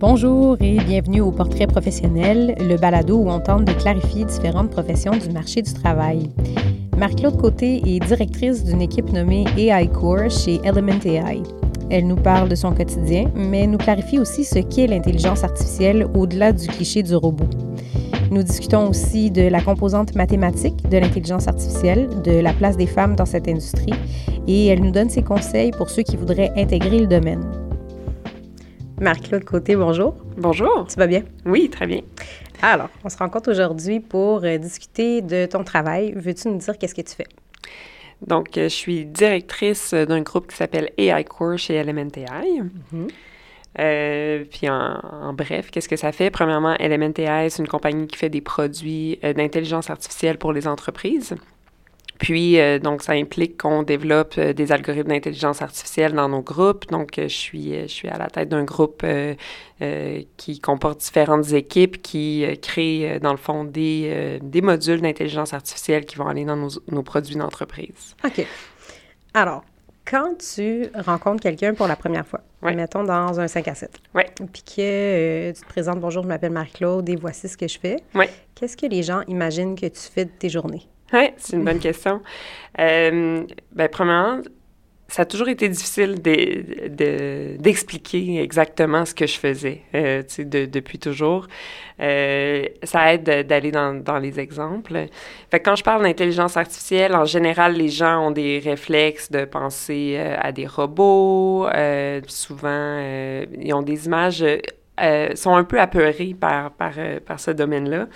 [0.00, 5.12] Bonjour et bienvenue au Portrait professionnel, le balado où on tente de clarifier différentes professions
[5.12, 6.30] du marché du travail.
[6.96, 11.42] Marie-Claude Côté est directrice d'une équipe nommée AI Core chez Element AI.
[11.90, 16.52] Elle nous parle de son quotidien, mais nous clarifie aussi ce qu'est l'intelligence artificielle au-delà
[16.52, 17.50] du cliché du robot.
[18.30, 23.16] Nous discutons aussi de la composante mathématique de l'intelligence artificielle, de la place des femmes
[23.16, 23.92] dans cette industrie,
[24.48, 27.59] et elle nous donne ses conseils pour ceux qui voudraient intégrer le domaine.
[29.00, 30.14] Marc-Claude Côté, bonjour.
[30.36, 30.86] Bonjour.
[30.86, 31.22] Tu vas bien?
[31.46, 32.02] Oui, très bien.
[32.60, 36.12] Alors, on se rencontre aujourd'hui pour euh, discuter de ton travail.
[36.14, 37.26] Veux-tu nous dire qu'est-ce que tu fais?
[38.26, 42.60] Donc, euh, je suis directrice d'un groupe qui s'appelle AI Core chez LMNTI.
[42.92, 43.08] Mhm.
[43.78, 46.28] Euh, puis en, bref, qu'est-ce que ça fait?
[46.30, 51.36] Premièrement, LMNTI, c'est une compagnie qui fait des produits d'intelligence artificielle pour les entreprises.
[52.20, 56.86] Puis, euh, donc, ça implique qu'on développe euh, des algorithmes d'intelligence artificielle dans nos groupes.
[56.90, 59.04] Donc, euh, je, suis, je suis à la tête d'un groupe
[60.36, 66.16] qui comporte différentes équipes qui créent, dans le fond, des, des modules d'intelligence artificielle qui
[66.16, 68.14] vont aller dans nos, nos produits d'entreprise.
[68.22, 68.46] OK.
[69.32, 69.64] Alors,
[70.04, 74.26] quand tu rencontres quelqu'un pour la première fois, mettons dans un 5 à 7, ouais.
[74.52, 77.96] puis que tu te présentes, bonjour, je m'appelle Marie-Claude et voici ce que je fais,
[78.14, 78.28] ouais.
[78.54, 80.86] qu'est-ce que les gens imaginent que tu fais de tes journées?
[81.12, 82.22] Oui, c'est une bonne question.
[82.78, 84.42] Euh, ben, premièrement,
[85.10, 91.48] ça a toujours été difficile d'expliquer exactement ce que je faisais, euh, de, depuis toujours.
[92.00, 95.06] Euh, ça aide d'aller dans, les exemples.
[95.52, 100.36] Quand je parle d'intelligence artificielle, en général, les gens ont des réflexes de penser euh,
[100.40, 101.66] à des robots.
[102.28, 103.02] Souvent,
[103.58, 104.44] ils ont des images,
[105.34, 106.70] sont un peu apeurés par
[107.38, 108.06] ce domaine-là.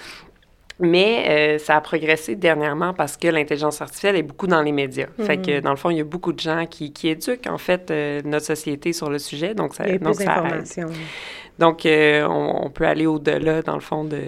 [0.85, 5.07] Mais euh, ça a progressé dernièrement parce que l'intelligence artificielle est beaucoup dans les médias.
[5.19, 7.59] Fait que, dans le fond, il y a beaucoup de gens qui, qui éduquent, en
[7.59, 9.55] fait, euh, notre société sur le sujet.
[9.55, 10.89] Donc, ça, il y a donc, plus d'informations.
[11.59, 14.19] Donc, euh, on, on, peut aller au-delà, dans le fond, de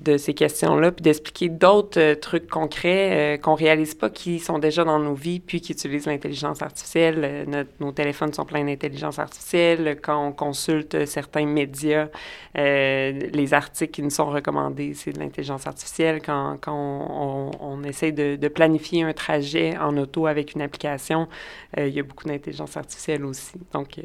[0.00, 4.58] de ces questions-là, puis d'expliquer d'autres euh, trucs concrets euh, qu'on réalise pas, qui sont
[4.58, 7.20] déjà dans nos vies, puis qui utilisent l'intelligence artificielle.
[7.24, 9.98] Euh, nos téléphones sont pleins d'intelligence artificielle.
[10.00, 12.08] Quand on consulte certains médias,
[12.54, 16.20] les articles qui nous sont recommandés, c'est de l'intelligence artificielle.
[16.24, 21.28] Quand, quand on, on, essaie de, de, planifier un trajet en auto avec une application,
[21.76, 23.54] il y a beaucoup d'intelligence artificielle aussi.
[23.72, 24.00] Donc,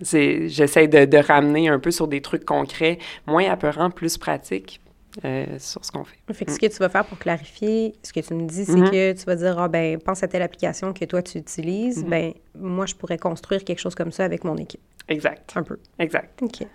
[0.00, 4.81] j'essaie de, de, ramener un peu sur des trucs concrets, moins apeurants, plus pratiques.
[5.24, 6.16] Euh, sur ce qu'on fait.
[6.32, 8.72] Fait que ce que tu vas faire pour clarifier, ce que tu me dis, c'est
[8.72, 8.90] mm-hmm.
[8.90, 12.08] que tu vas dire, ah ben, pense à telle application que toi tu utilises, mm-hmm.
[12.08, 14.80] ben, moi je pourrais construire quelque chose comme ça avec mon équipe.
[15.08, 15.52] Exact.
[15.54, 15.78] Un peu.
[15.98, 16.40] Exact.
[16.42, 16.66] OK.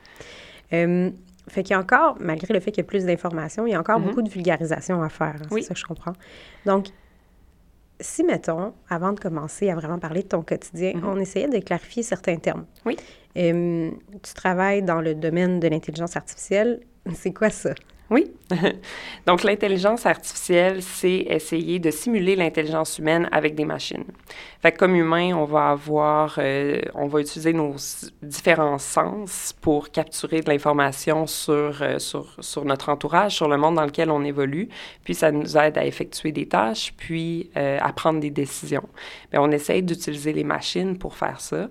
[0.73, 1.09] Euh,
[1.47, 3.73] fait qu'il y a encore, malgré le fait qu'il y a plus d'informations, il y
[3.73, 4.03] a encore mm-hmm.
[4.03, 5.35] beaucoup de vulgarisation à faire.
[5.35, 6.13] Hein, c'est ça que je comprends.
[6.65, 6.87] Donc,
[7.99, 11.05] si, mettons, avant de commencer à vraiment parler de ton quotidien, mm-hmm.
[11.05, 12.65] on essayait de clarifier certains termes.
[12.85, 12.97] Oui.
[13.37, 13.89] Euh,
[14.21, 16.81] tu travailles dans le domaine de l'intelligence artificielle.
[17.15, 17.73] C'est quoi ça?
[18.09, 18.31] Oui.
[19.27, 24.05] Donc, l'intelligence artificielle, c'est essayer de simuler l'intelligence humaine avec des machines.
[24.77, 27.75] Comme humain, on va avoir, euh, on va utiliser nos
[28.21, 33.75] différents sens pour capturer de l'information sur, euh, sur, sur, notre entourage, sur le monde
[33.75, 34.67] dans lequel on évolue.
[35.03, 38.87] Puis, ça nous aide à effectuer des tâches, puis euh, à prendre des décisions.
[39.31, 41.69] Mais on essaye d'utiliser les machines pour faire ça.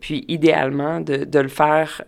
[0.00, 2.02] puis, idéalement, de, de le faire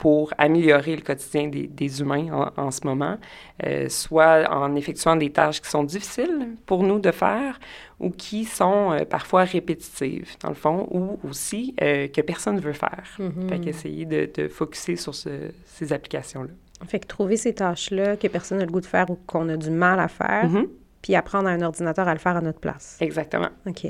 [0.00, 3.18] pour améliorer le quotidien des, humains en, ce moment,
[3.66, 7.60] euh, soit en effectuant des tâches qui sont difficiles pour nous de faire
[7.98, 12.62] ou qui sont euh, parfois répétitives, dans le fond, ou aussi euh, que personne ne
[12.62, 13.04] veut faire.
[13.18, 16.48] Mm Fait qu'essayer de, de focuser sur ces applications-là.
[16.86, 19.58] Fait que trouver ces tâches-là que personne n'a le goût de faire ou qu'on a
[19.58, 20.66] du mal à faire, mm-hmm.
[21.02, 22.96] puis apprendre à un ordinateur à le faire à notre place.
[23.02, 23.50] Exactement.
[23.66, 23.84] OK.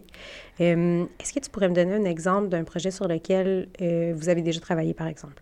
[0.59, 3.69] Est-ce que tu pourrais me donner un exemple d'un projet sur lequel
[4.17, 5.41] vous avez déjà travaillé, par exemple?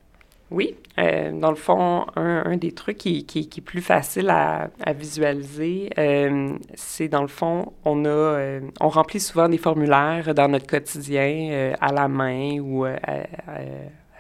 [0.51, 4.71] Oui, euh, dans le fond, un, des trucs qui, qui, qui, est plus facile à,
[4.83, 10.35] à visualiser, euh, c'est dans le fond, on a, euh, on remplit souvent des formulaires
[10.35, 12.87] dans notre quotidien à la main ou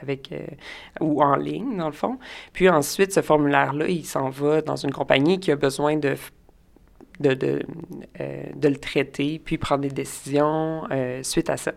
[0.02, 0.34] avec
[1.00, 2.18] ou en ligne dans le fond.
[2.52, 6.14] Puis ensuite, ce formulaire-là, il s'en va dans une compagnie qui a besoin de
[7.20, 7.62] de, de,
[8.54, 10.82] de le traiter, puis prendre des décisions
[11.22, 11.72] suite à ça.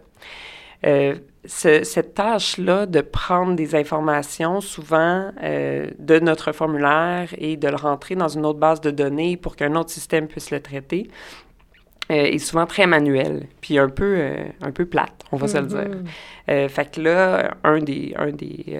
[0.85, 7.75] Euh, cette tâche-là de prendre des informations, souvent euh, de notre formulaire et de le
[7.75, 11.09] rentrer dans une autre base de données pour qu'un autre système puisse le traiter,
[12.11, 14.21] euh, est souvent très manuel, puis un peu,
[14.61, 15.89] un peu plate, on va se le dire.
[16.47, 16.69] Mm-hmm.
[16.69, 18.79] fait que là, un des, un des,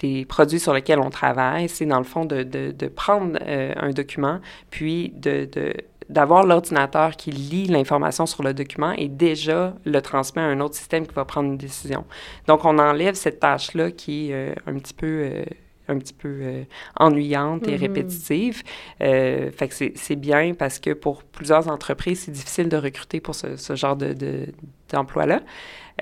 [0.00, 3.90] des produits sur lesquels on travaille, c'est dans le fond de, de, de prendre un
[3.90, 5.74] document, puis de, de
[6.08, 10.74] d'avoir l'ordinateur qui lit l'information sur le document et déjà le transmet à un autre
[10.74, 12.04] système qui va prendre une décision.
[12.46, 15.44] Donc, on enlève cette tâche-là qui est un petit peu
[15.88, 16.64] un petit peu euh,
[16.96, 17.80] ennuyante et mm-hmm.
[17.80, 18.62] répétitive.
[19.00, 23.34] Euh, fait que c'est bien parce que pour plusieurs entreprises, c'est difficile de recruter pour
[23.34, 24.46] ce, ce genre d'emploi-là.
[24.46, 24.52] De,
[24.90, 25.40] d'emploi-là.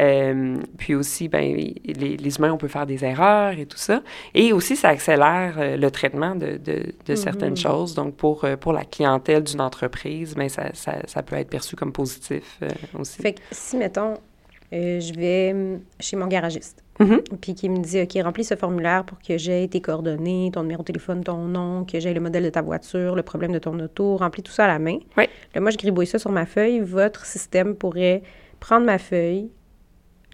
[0.00, 4.02] Euh, puis aussi, ben, les, les, humains, on peut faire des erreurs et tout ça.
[4.34, 7.94] Et aussi, ça accélère euh, le traitement de, de, de certaines choses.
[7.94, 11.92] Donc, pour, pour la clientèle d'une entreprise, ben, ça, ça, ça, peut être perçu comme
[11.92, 12.60] positif
[12.98, 13.22] aussi.
[13.22, 14.14] Fait que si, mettons,
[14.72, 16.82] je vais hum, chez mon garagiste.
[17.00, 17.36] Mm-hmm.
[17.40, 20.82] Puis qui me dit, OK, remplis ce formulaire pour que j'aie tes coordonnées, ton numéro
[20.82, 23.78] de téléphone, ton nom, que j'aie le modèle de ta voiture, le problème de ton
[23.78, 24.98] auto, remplis tout ça à la main.
[25.16, 25.24] Oui.
[25.54, 26.80] Là, moi, je gribouille ça sur ma feuille.
[26.80, 28.22] Votre système pourrait
[28.60, 29.50] prendre ma feuille,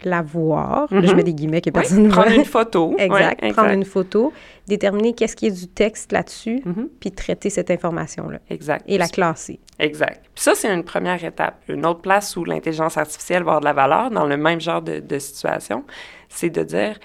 [0.09, 0.87] la voir.
[0.91, 1.15] je mhm.
[1.15, 2.95] mets des guillemets que personne ne Prendre une photo.
[2.99, 4.33] exact, Prendre une photo,
[4.67, 6.89] déterminer qu'est-ce qui est du texte là-dessus, mhm.
[6.99, 8.39] puis traiter cette information-là.
[8.49, 8.83] Exact.
[8.87, 9.59] Et la classer.
[9.79, 10.21] Exact.
[10.33, 11.61] Puis ça, c'est une première étape.
[11.67, 14.81] Une autre place où l'intelligence artificielle va avoir de la valeur dans le même genre
[14.81, 15.83] de, de situation,
[16.29, 16.99] c'est de dire,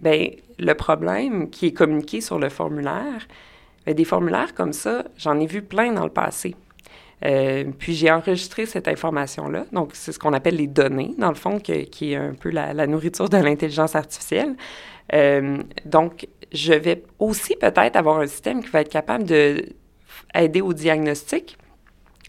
[0.00, 3.26] ben le problème qui est communiqué sur le formulaire,
[3.84, 6.54] bien, des formulaires comme ça, j'en ai vu plein dans le passé.
[7.24, 9.66] Euh, puis j'ai enregistré cette information-là.
[9.72, 12.86] Donc, c'est ce qu'on appelle les données, dans le fond, qui est un peu la,
[12.86, 14.56] nourriture de l'intelligence artificielle.
[15.12, 20.72] Euh, donc, je vais aussi peut-être avoir un système qui va être capable d'aider au
[20.72, 21.56] diagnostic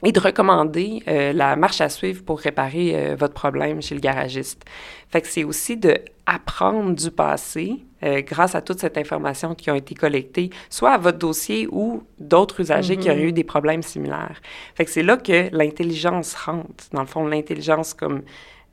[0.04, 4.64] et de recommander euh, la marche à suivre pour réparer votre problème chez le garagiste.
[5.10, 9.70] Fait que c'est aussi de apprendre du passé euh, grâce à toute cette information qui
[9.70, 13.32] a été collectée, soit à votre dossier ou d'autres usagers qui ont eu mhm.
[13.32, 14.42] des problèmes similaires.
[14.76, 16.86] Fait que c'est là que l'intelligence rentre.
[16.92, 18.24] Dans le fond, l'intelligence comme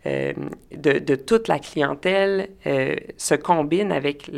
[0.05, 0.33] euh,
[0.77, 4.29] de, toute la clientèle euh, se combine avec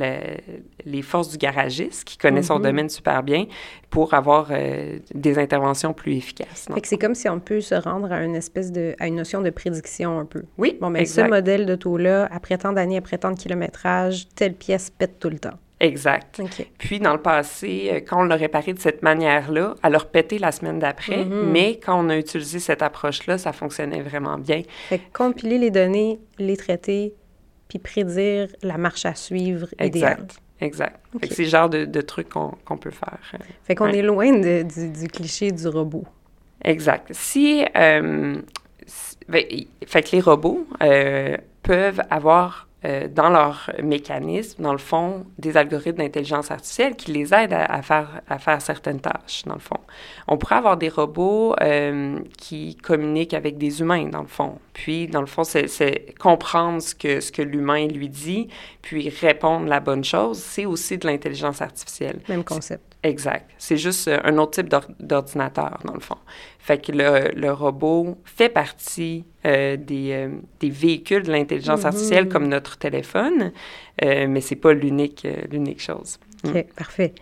[0.84, 2.62] les forces du garagiste qui connaît son mhm.
[2.62, 3.46] domaine super bien
[3.88, 6.68] pour avoir euh, des interventions plus efficaces.
[6.82, 9.48] c'est comme si on peut se rendre à une espèce de à une notion de
[9.48, 10.42] prédiction un peu.
[10.58, 14.54] Oui, bon, mais ce modèle de taux-là, après tant d'années, après tant de kilométrage, telle
[14.54, 15.58] pièce pète tout le temps.
[15.84, 16.40] Exact.
[16.78, 20.38] Puis, dans le passé, euh, quand on l'a réparé de cette manière-là, elle a repété
[20.38, 21.44] la semaine d'après, mm-hmm.
[21.44, 24.62] mais quand on a utilisé cette approche-là, ça fonctionnait vraiment bien.
[24.88, 27.12] Fait compiler les données, les traiter,
[27.68, 30.38] puis prédire la marche à suivre exact.
[30.60, 30.98] Exact.
[31.30, 33.18] C'est le genre de, de trucs qu'on peut faire.
[33.34, 36.04] Euh, fait qu'on est loin du, cliché du robot.
[36.62, 37.08] Exact.
[37.10, 37.64] Si...
[37.76, 38.36] Euh,
[39.28, 39.44] ben,
[39.86, 40.66] fait que les robots
[41.62, 47.32] peuvent avoir euh, dans leur mécanisme, dans le fond, des algorithmes d'intelligence artificielle qui les
[47.32, 49.80] aident à, faire, à faire certaines tâches, dans le fond.
[50.28, 54.58] On pourrait avoir des robots euh, qui communiquent avec des humains, dans le fond.
[54.74, 58.48] Puis, dans le fond, c'est comprendre ce que, ce que l'humain lui dit,
[58.82, 60.38] puis répondre la bonne chose.
[60.38, 62.20] C'est aussi de l'intelligence artificielle.
[62.28, 62.94] Même concept.
[63.02, 63.50] Exact.
[63.58, 66.18] C'est juste euh, un autre type d'ordinateur, dans le fond.
[66.64, 70.30] Fait que le, le robot fait partie euh, des, euh,
[70.60, 71.86] des, véhicules de l'intelligence mm-hmm.
[71.86, 73.52] artificielle comme notre téléphone,
[74.02, 76.18] mais c'est pas l'unique l'unique chose.
[76.42, 76.62] OK, mm.
[76.74, 77.12] parfait.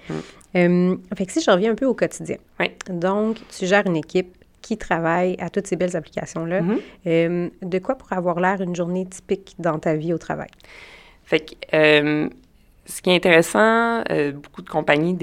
[0.54, 0.94] Mm.
[1.16, 2.36] fait que si je reviens un peu au quotidien.
[2.60, 2.66] Oui.
[2.88, 6.62] Donc, tu gères une équipe qui travaille à toutes ces belles applications-là.
[7.04, 7.50] Mm-hmm.
[7.62, 10.50] de quoi pourrait avoir l'air une journée typique dans ta vie au travail?
[11.24, 12.30] Fait que
[12.84, 15.16] ce qui est intéressant, euh, beaucoup de compagnies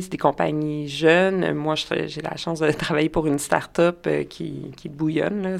[0.00, 1.52] c'est des compagnies jeunes.
[1.52, 5.58] Moi, j'ai la chance de travailler pour une start-up euh, qui, qui bouillonne,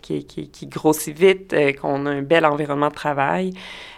[0.00, 3.52] qui, qui, qui, grossit vite, euh, qu'on a un bel environnement de travail.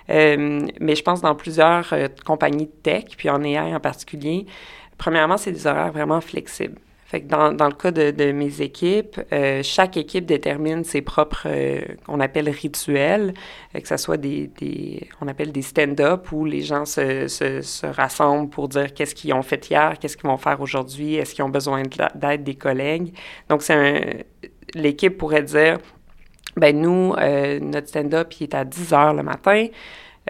[0.09, 1.93] mais je pense dans plusieurs
[2.25, 4.47] compagnies de tech, puis en AI en particulier,
[4.97, 6.79] premièrement, c'est des horaires vraiment flexibles.
[7.07, 11.03] Fait que dans, dans le cas de, de mes équipes, euh, chaque équipe détermine ses
[11.03, 13.33] propres, euh, qu'on appelle rituels,
[13.77, 17.61] euh, que ce soit des, des on appelle des stand-up où les gens se, se,
[17.61, 21.33] se rassemblent pour dire qu'est-ce qu'ils ont fait hier, qu'est-ce qu'ils vont faire aujourd'hui, est-ce
[21.33, 21.85] qu'ils ont besoin
[22.17, 23.15] d'aide des collègues.
[23.49, 24.27] Donc, c'est
[24.75, 25.79] l'équipe pourrait dire,
[26.57, 27.15] ben nous,
[27.61, 29.67] notre stand-up, il est à 10 heures le matin.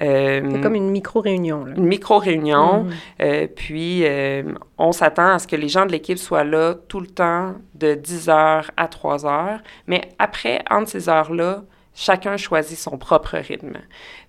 [0.02, 1.66] Euh, c'est comme une micro-réunion.
[1.66, 2.84] Une micro-réunion.
[2.84, 2.90] Mhm.
[3.22, 4.42] Euh, puis, euh,
[4.78, 7.94] on s'attend à ce que les gens de l'équipe soient là tout le temps de
[7.94, 9.60] 10 heures à 3 heures.
[9.86, 11.62] Mais après, entre ces heures-là,
[11.94, 13.78] chacun choisit son propre rythme.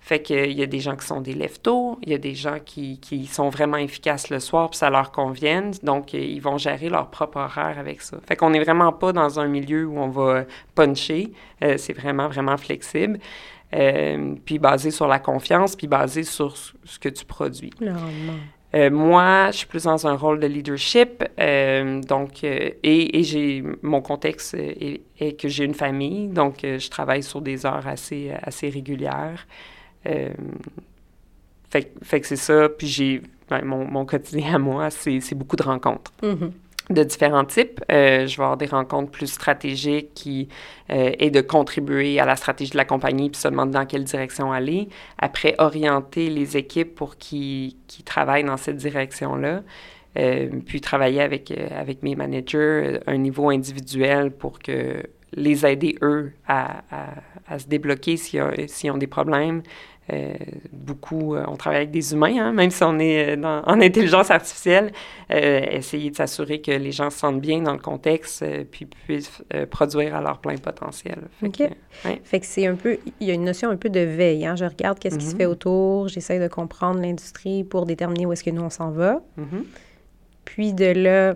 [0.00, 2.56] Fait qu'il y a des gens qui sont des leftos, il y a des gens
[2.64, 5.70] qui, qui, sont vraiment efficaces le soir, puis ça leur convient.
[5.82, 8.16] Donc, ils vont gérer leur propre horaire avec ça.
[8.26, 10.44] Fait qu'on n'est vraiment pas dans un milieu où on va
[10.74, 11.30] puncher.
[11.60, 13.18] c'est vraiment, vraiment flexible.
[13.74, 17.70] Euh, puis basé sur la confiance, puis basé sur ce que tu produis.
[18.74, 24.00] Euh, moi, je suis plus dans un rôle de leadership, euh, donc, et, j'ai, mon
[24.00, 25.02] contexte est,
[25.38, 29.46] que j'ai une famille, donc je travaille sur des heures assez, assez régulières.
[30.04, 35.56] fait, fait, que c'est ça, puis j'ai, ben, mon, mon, quotidien à moi, c'est, beaucoup
[35.56, 36.12] de rencontres.
[36.22, 36.50] Mm-hmm.
[36.90, 37.80] De différents types.
[37.92, 40.48] Euh, je vais avoir des rencontres plus stratégiques qui
[40.90, 44.04] euh, et de contribuer à la stratégie de la compagnie puis se demander dans quelle
[44.04, 44.88] direction aller.
[45.18, 49.62] Après, orienter les équipes pour qu'ils travaillent dans cette direction-là.
[50.18, 55.02] Euh, puis travailler avec, avec mes managers à un niveau individuel pour que
[55.34, 56.82] les aider, eux, à,
[57.46, 59.62] à, se débloquer s'ils ont des problèmes,
[60.10, 60.32] euh,
[60.72, 64.30] beaucoup, euh, on travaille avec des humains, hein, même si on est euh, en intelligence
[64.30, 64.92] artificielle,
[65.28, 70.14] essayer de s'assurer que les gens se sentent bien dans le contexte, puis puissent produire
[70.14, 71.18] à leur plein potentiel.
[71.40, 71.56] Fait OK.
[71.58, 74.46] Que, Fait que c'est un peu, il y a une notion un peu de veille.
[74.46, 74.56] Hein?
[74.56, 75.48] Je regarde qu'est-ce qui se fait mm-hmm.
[75.48, 79.20] autour, j'essaie de comprendre l'industrie pour déterminer où est-ce que nous, on s'en va.
[79.38, 79.64] Mm-hmm.
[80.46, 81.34] Puis de là,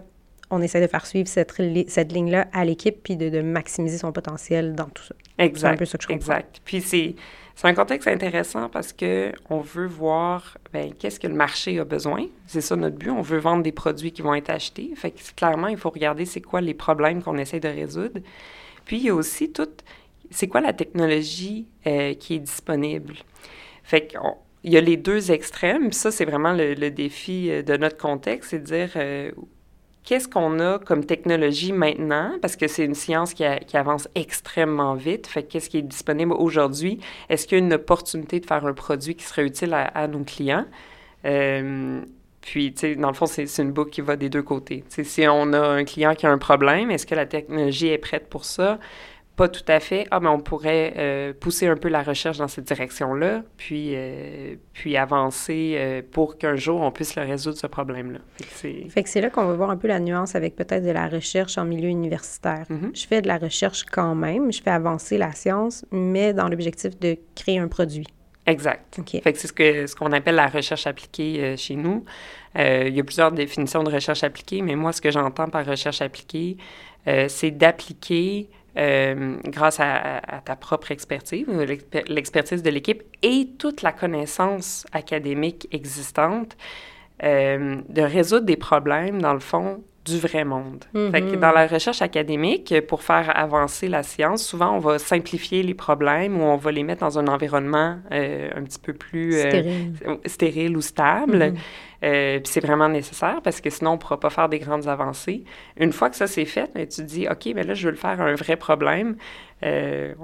[0.51, 1.53] on essaie de faire suivre cette,
[1.89, 5.15] cette ligne-là à l'équipe, puis de, de, maximiser son potentiel dans tout ça.
[5.39, 5.61] Exact.
[5.61, 6.33] C'est un peu ça que je comprends.
[6.33, 6.61] Exact.
[6.65, 7.15] Puis c'est
[7.55, 11.85] c'est un contexte intéressant parce que on veut voir ben, qu'est-ce que le marché a
[11.85, 12.27] besoin.
[12.47, 13.11] C'est ça notre but.
[13.11, 14.91] On veut vendre des produits qui vont être achetés.
[14.97, 18.21] Fait clairement, il faut regarder c'est quoi les problèmes qu'on essaie de résoudre.
[18.85, 19.69] Puis il y a aussi tout,
[20.31, 23.15] c'est quoi la technologie euh, qui est disponible.
[23.85, 24.21] Fait qu'il
[24.73, 25.93] y a les deux extrêmes.
[25.93, 29.31] Ça, c'est vraiment le, défi euh, de notre contexte, c'est de dire euh,
[30.05, 32.37] qu'est-ce qu'on a comme technologie maintenant?
[32.41, 35.27] Parce que c'est une science qui, avance extrêmement vite.
[35.27, 37.01] Fait qu'est-ce qui est disponible aujourd'hui?
[37.29, 40.25] Est-ce qu'il y a une opportunité de faire un produit qui serait utile à, nos
[40.25, 40.67] clients?
[41.25, 42.01] Euh,
[42.41, 44.85] puis, tu sais, dans le fond, c'est une boucle qui va des deux côtés.
[44.89, 48.29] si on a un client qui a un problème, est-ce que la technologie est prête
[48.29, 48.81] pour ça?
[49.43, 50.07] Pas tout à fait.
[50.13, 54.55] Ah, mais on pourrait euh, pousser un peu la recherche dans cette direction-là, puis, euh,
[54.73, 58.21] puis avancer euh, pour qu'un jour on puisse le résoudre, ce problème-là.
[58.37, 61.09] Fait que c'est là qu'on va voir un peu la nuance avec peut-être de la
[61.09, 62.67] recherche en milieu universitaire.
[62.71, 63.01] Mm-hmm.
[63.01, 66.97] Je fais de la recherche quand même, je fais avancer la science, mais dans l'objectif
[67.01, 68.07] de créer un produit.
[68.47, 69.01] Exact.
[69.25, 72.05] Fait que c'est ce qu'on ce qu'on appelle la recherche appliquée chez nous.
[72.57, 76.01] il y a plusieurs définitions de recherche appliquée, mais moi, ce que j'entends par recherche
[76.01, 76.57] appliquée,
[77.29, 78.49] c'est d'appliquer
[78.79, 81.47] euh, grâce à, ta propre expertise,
[82.09, 86.57] l'expertise de l'équipe et toute la connaissance académique existante,
[87.23, 90.85] euh, de résoudre des problèmes, dans le fond, du vrai monde.
[90.95, 91.39] Mm-hmm.
[91.39, 96.41] dans la recherche académique, pour faire avancer la science, souvent on va simplifier les problèmes
[96.41, 99.37] ou on va les mettre dans un environnement euh, un petit peu plus
[100.27, 101.39] stérile, ou stable.
[101.39, 101.57] Mm-hmm.
[102.05, 104.89] Euh, puis c'est vraiment nécessaire parce que sinon, on ne pourra pas faire des grandes
[104.89, 105.45] avancées.
[105.77, 107.93] Une fois que ça c'est fait, ben, tu te dis, OK, mais là, je veux
[107.93, 109.17] le faire un vrai problème.
[109.63, 110.15] Euh,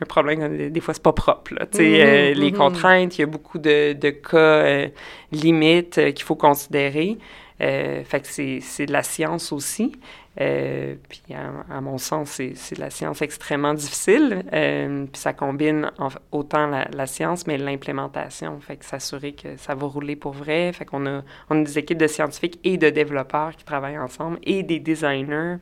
[0.00, 1.54] un problème, des fois, c'est pas propre.
[1.54, 1.64] Là.
[1.64, 4.88] Mmh, euh, les contraintes, il y a beaucoup de, de cas
[5.32, 7.18] limites qu'il faut considérer.
[7.58, 9.92] Fait que c'est de la science aussi.
[10.40, 14.44] Euh, puis, à, mon sens, c'est de la science extrêmement difficile.
[14.52, 15.90] Euh, puis, ça combine
[16.30, 18.60] autant la, science, mais l'implémentation.
[18.60, 20.72] Fait que s'assurer que ça va rouler pour vrai.
[20.72, 24.38] Fait qu'on a, on a des équipes de scientifiques et de développeurs qui travaillent ensemble
[24.44, 25.56] et des designers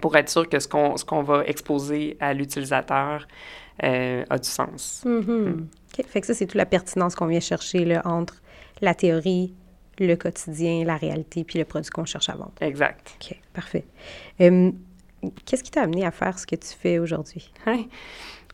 [0.00, 3.28] pour être sûr que ce qu'on qu'on va exposer à l'utilisateur
[3.84, 5.04] euh, a du sens.
[5.06, 5.30] Mm-hmm.
[5.30, 5.68] Mm.
[6.08, 8.42] Fait que ça, c'est toute la pertinence qu'on vient chercher là, entre
[8.80, 9.54] la théorie
[9.98, 12.52] le quotidien, la réalité, puis le produit qu'on cherche à vendre.
[12.60, 13.16] Exact.
[13.20, 13.84] OK, parfait.
[14.38, 17.52] Qu'est-ce qui t'a amené à faire ce que tu fais aujourd'hui?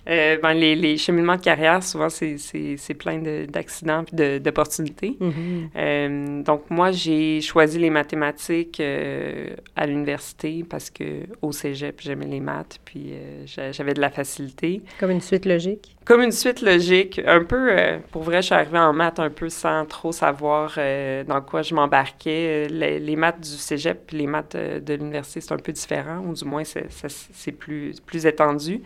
[0.08, 5.16] Euh, ben, les, les, cheminements de carrière, souvent, c'est plein d'accidents et d'opportunités.
[5.20, 5.68] Mm-hmm.
[5.76, 12.26] Euh, donc, moi, j'ai choisi les mathématiques euh, à l'université parce que au cégep, j'aimais
[12.26, 13.12] les maths, puis
[13.46, 14.80] j'avais de la facilité.
[14.98, 15.94] Comme une suite logique?
[16.06, 17.20] Comme une suite logique.
[17.26, 17.70] Un peu,
[18.10, 20.78] pour vrai, je suis arrivée en maths un peu sans trop savoir
[21.26, 22.66] dans quoi je m'embarquais.
[22.70, 26.32] Les, les, maths du cégep et les maths de l'université, c'est un peu différent, ou
[26.32, 28.80] du moins, c'est plus, plus étendu.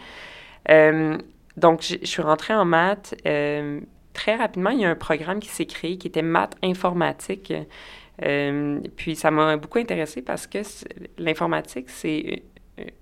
[0.71, 1.19] Euh,
[1.57, 3.15] donc, je suis rentrée en maths.
[3.27, 3.81] Euh,
[4.13, 7.53] très rapidement, il y a un programme qui s'est créé qui était maths informatique.
[8.23, 10.59] Euh, puis ça m'a beaucoup intéressée parce que
[11.19, 12.43] l'informatique, c'est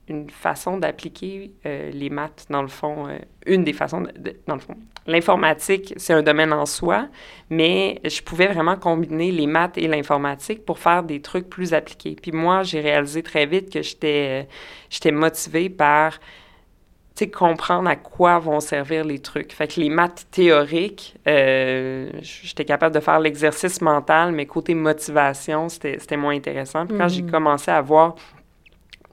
[0.08, 3.06] une façon d'appliquer les maths, dans le fond,
[3.46, 4.06] une des façons,
[4.46, 4.76] dans le fond.
[5.06, 7.08] L'informatique, c'est un domaine en soi,
[7.50, 12.16] mais je pouvais vraiment combiner les maths et l'informatique pour faire des trucs plus appliqués.
[12.20, 16.18] Puis moi, j'ai réalisé très vite que j'étais motivée par
[17.28, 19.52] comprendre à quoi vont servir les trucs.
[19.52, 25.68] Fait que les maths théoriques, euh, j'étais capable de faire l'exercice mental, mais côté motivation,
[25.68, 26.86] c'était moins intéressant.
[26.86, 27.30] Puis quand j'ai mhm.
[27.30, 28.14] commencé à voir,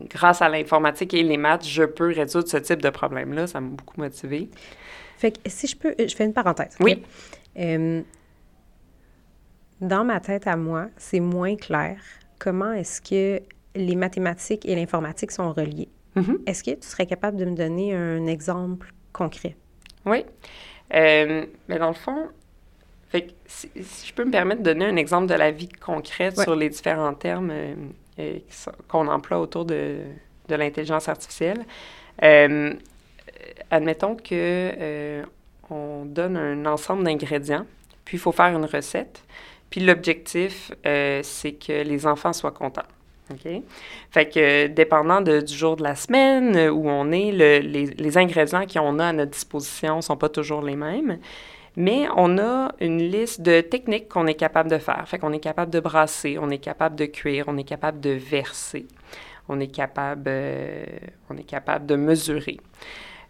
[0.02, 3.70] grâce à l'informatique et les maths, je peux résoudre ce type de problème-là, ça m'a
[3.70, 4.50] beaucoup motivé.
[5.18, 6.76] Fait que si je peux, je fais une parenthèse.
[6.80, 7.04] Oui.
[7.58, 8.02] Euh,
[9.82, 12.00] dans ma tête à moi, c'est moins clair
[12.40, 13.42] comment est-ce que
[13.76, 15.52] les mathématiques et l'informatique sont
[16.18, 16.38] Mm-hmm.
[16.46, 19.56] Est-ce que tu serais capable de me donner un exemple concret?
[20.06, 20.26] Oui.
[20.94, 22.28] Euh, mais dans le fond,
[23.10, 26.56] fait si, je peux me permettre de donner un exemple de la vie concrète sur
[26.56, 28.40] les différents termes, euh,
[28.88, 30.00] qu'on emploie autour de,
[30.48, 31.66] de l'intelligence artificielle.
[32.24, 32.74] Euh,
[33.70, 35.24] admettons que euh,
[35.70, 37.66] on donne un ensemble d'ingrédients,
[38.06, 39.24] puis il faut faire une recette.
[39.70, 42.84] Puis l'objectif, euh, c'est que les enfants soient contents.
[43.32, 43.62] OK?
[44.12, 49.00] Fait que, dépendant du jour de la semaine où on est, les, les, ingrédients qu'on
[49.00, 51.20] a à notre disposition ne sont pas toujours les mêmes.
[51.76, 55.04] Mais on a une liste de techniques qu'on est capable de faire.
[55.08, 58.12] Fait qu'on est capable de brasser, on est capable de cuire, on est capable de
[58.12, 58.88] verser
[59.50, 60.86] on est capable, euh,
[61.30, 62.58] on est capable de mesurer.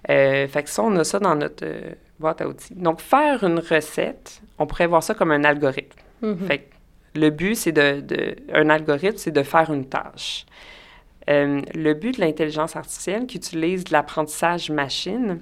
[0.10, 2.76] Euh, fait que ça, on a ça dans notre euh, boîte à outils.
[2.76, 6.00] Donc, faire une recette, on pourrait voir ça comme un algorithme.
[6.24, 6.48] Mm-hmm.
[6.48, 6.74] Fait que
[7.18, 10.46] le but, c'est de, Un algorithme, c'est de faire une tâche.
[11.28, 15.40] le but de l'intelligence artificielle qui utilise de l'apprentissage machine,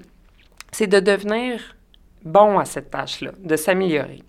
[0.72, 1.76] c'est de devenir
[2.24, 4.22] bon à cette tâche-là, de s'améliorer.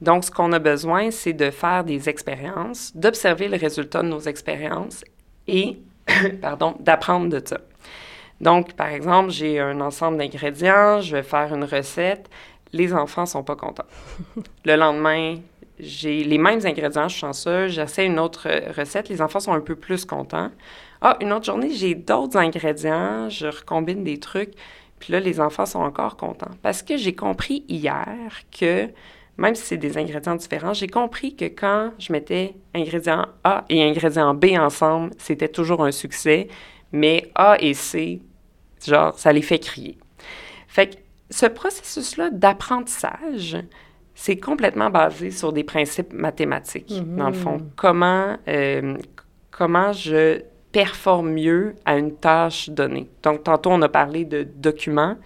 [0.00, 4.20] Donc, ce qu'on a besoin, c'est de faire des expériences, d'observer le résultat de nos
[4.20, 5.04] expériences
[5.46, 5.78] et,
[6.40, 7.58] pardon, d'apprendre de ça.
[8.40, 12.28] Donc, par exemple, j'ai un ensemble d'ingrédients, je vais faire une recette,
[12.72, 13.86] les enfants sont pas contents.
[14.64, 15.36] Le lendemain,
[15.82, 19.60] j'ai les mêmes ingrédients, je suis chanceuse, j'essaie une autre recette, les enfants sont un
[19.60, 20.50] peu plus contents.
[21.00, 24.54] Ah, une autre journée, j'ai d'autres ingrédients, je recombine des trucs,
[25.00, 26.52] puis là, les enfants sont encore contents.
[26.62, 28.88] Parce que j'ai compris hier que
[29.36, 33.82] même si c'est des ingrédients différents, j'ai compris que quand je mettais ingrédient A et
[33.82, 36.48] ingrédient B ensemble, c'était toujours un succès,
[36.92, 38.20] mais A et C,
[38.86, 39.98] genre, ça les fait crier.
[40.68, 40.96] Fait que
[41.30, 43.56] ce processus-là d'apprentissage,
[44.14, 47.58] c'est complètement basé sur des principes mathématiques, dans le fond.
[47.76, 48.96] Comment, euh,
[49.50, 50.42] comment je
[50.72, 53.08] performe mieux à une tâche donnée.
[53.22, 55.16] Donc, tantôt, on a parlé de documents.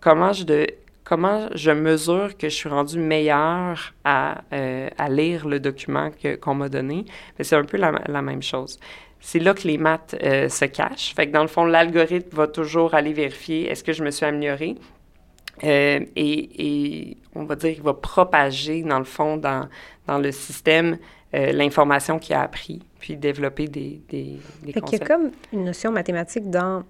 [0.00, 0.66] Comment je, de,
[1.04, 6.54] comment je mesure que je suis rendu meilleur à, euh, à lire le document qu'on
[6.54, 7.04] m'a donné?
[7.40, 8.78] C'est un peu la, même chose.
[9.18, 11.14] C'est là que les maths euh, se cachent.
[11.14, 14.24] Fait que dans le fond, l'algorithme va toujours aller vérifier est-ce que je me suis
[14.24, 14.76] amélioré.
[15.64, 19.68] Euh, et, et, on va dire qu'il va propager, dans le fond, dans,
[20.06, 20.98] dans le système,
[21.32, 25.64] l'information qu'il a appris, puis développer des, des, des fait Il y a comme une
[25.64, 26.82] notion mathématique dans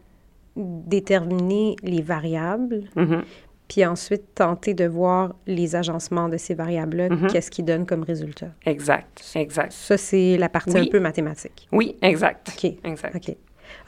[0.55, 3.22] déterminer les variables, mm-hmm
[3.68, 7.33] puis ensuite tenter de voir les agencements de ces variables-là, mm-hmm.
[7.33, 8.50] qu'est-ce qui donne comme résultat.
[8.64, 9.72] Exact, exact.
[9.72, 11.68] Ça, c'est la partie un peu mathématique.
[11.72, 12.50] Oui, exact.
[12.57, 12.72] OK.
[12.85, 13.16] Exact.
[13.16, 13.37] OK.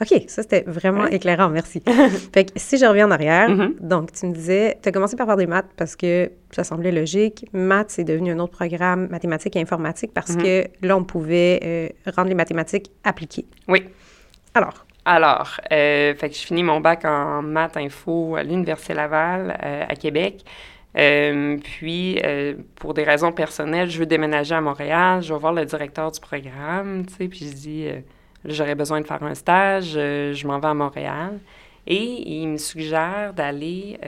[0.01, 1.81] OK, ça c'était vraiment éclairant, merci.
[2.33, 3.79] fait que si je reviens en arrière, mm-hmm.
[3.81, 6.91] donc tu me disais, tu as commencé par faire des maths parce que ça semblait
[6.91, 7.45] logique.
[7.53, 10.71] Maths, c'est devenu un autre programme, mathématiques et informatique, parce mm-hmm.
[10.81, 13.45] que là, on pouvait euh, rendre les mathématiques appliquées.
[13.67, 13.83] Oui.
[14.53, 19.57] Alors, alors, euh, fait que je finis mon bac en maths info à l'Université Laval
[19.63, 20.43] euh, à Québec.
[20.97, 22.21] Euh, puis,
[22.75, 25.23] pour des raisons personnelles, je veux déménager à Montréal.
[25.23, 27.87] Je vais voir le directeur du programme, tu sais, puis je dis,
[28.45, 31.39] j'aurais besoin de faire un stage, je m'en vais à Montréal.
[31.87, 33.99] Et il me suggère d'aller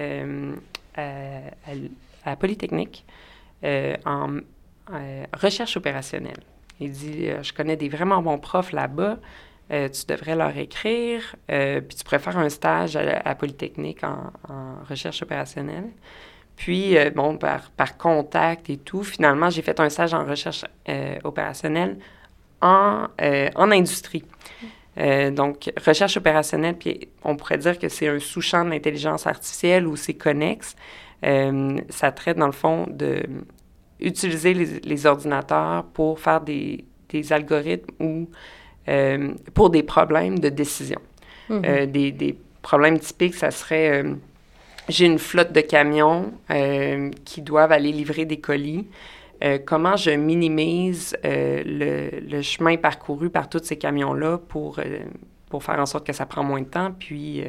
[0.95, 3.05] à, Polytechnique
[4.05, 4.27] en
[5.33, 6.43] recherche opérationnelle.
[6.79, 9.17] Il dit, je connais des vraiment bons profs là-bas.
[9.71, 14.31] Euh, tu devrais leur écrire, euh, puis tu pourrais faire un stage à, Polytechnique en,
[14.89, 15.89] recherche opérationnelle.
[16.57, 20.65] Puis, euh, bon, par, par, contact et tout, finalement, j'ai fait un stage en recherche
[21.23, 21.97] opérationnelle
[22.61, 23.07] en,
[23.55, 24.23] en industrie.
[24.97, 29.95] donc, recherche opérationnelle, puis on pourrait dire que c'est un sous-champ de l'intelligence artificielle ou
[29.95, 30.75] c'est connexe.
[31.21, 33.23] ça traite, dans le fond, de
[34.01, 38.27] utiliser les, les ordinateurs pour faire des, des algorithmes ou
[38.89, 40.99] euh, pour des problèmes de décision.
[41.49, 41.61] Mhm.
[41.65, 44.13] Euh, des, des, problèmes typiques, ça serait euh,
[44.87, 46.31] j'ai une flotte de camions
[47.25, 48.87] qui doivent aller livrer des colis.
[49.65, 54.79] Comment je minimise le, le, chemin parcouru par tous ces camions-là pour,
[55.49, 57.43] pour faire en sorte que ça prend moins de temps, puis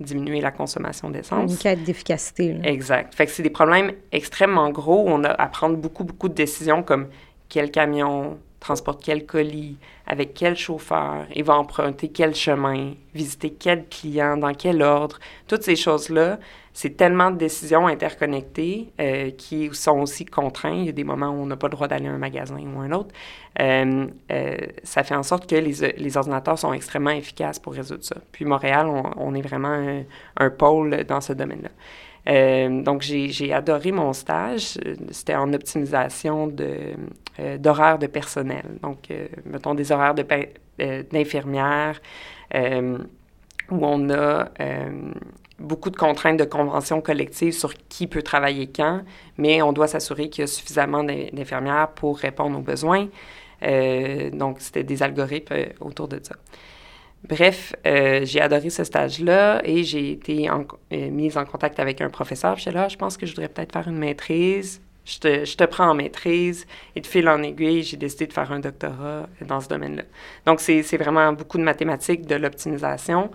[0.00, 1.50] diminuer la consommation d'essence?
[1.50, 2.56] Une quête d'efficacité.
[2.62, 3.14] Exact.
[3.14, 5.04] Fait que c'est des problèmes extrêmement gros.
[5.06, 7.08] On a à prendre beaucoup, beaucoup de décisions comme
[7.48, 13.86] quel camion, transporte quel colis, avec quel chauffeur, il va emprunter quel chemin, visiter quel
[13.88, 15.18] client, dans quel ordre.
[15.46, 16.38] Toutes ces choses-là,
[16.72, 20.78] c'est tellement de décisions interconnectées euh, qui sont aussi contraintes.
[20.78, 22.58] Il y a des moments où on n'a pas le droit d'aller à un magasin
[22.58, 23.12] ou un autre.
[23.60, 28.04] Euh, euh, ça fait en sorte que les, les, ordinateurs sont extrêmement efficaces pour résoudre
[28.04, 28.16] ça.
[28.30, 30.04] Puis Montréal, on, est vraiment
[30.36, 31.70] un pôle dans ce domaine-là.
[32.28, 34.78] Euh, donc, j'ai adoré mon stage.
[35.10, 36.94] C'était en optimisation de,
[37.58, 38.64] d'horaires de personnel.
[38.82, 40.14] Donc, euh, mettons des horaires
[40.80, 42.00] euh, d'infirmières
[43.70, 44.48] où on a
[45.58, 49.02] beaucoup de contraintes de convention collective sur qui peut travailler quand,
[49.36, 53.08] mais on doit s'assurer qu'il y a suffisamment d'infirmières pour répondre aux besoins.
[54.32, 56.36] donc, c'était des algorithmes autour de ça.
[57.26, 60.48] Bref, j'ai adoré ce stage-là et j'ai été
[60.90, 62.56] mise en contact avec un professeur.
[62.56, 65.56] Je suis là, je pense que je voudrais peut-être faire une maîtrise je te, je
[65.56, 69.26] te, prends en maîtrise et de fil en aiguille, j'ai décidé de faire un doctorat
[69.46, 70.02] dans ce domaine-là.
[70.44, 73.30] Donc, c'est vraiment beaucoup de mathématiques, de l'optimisation.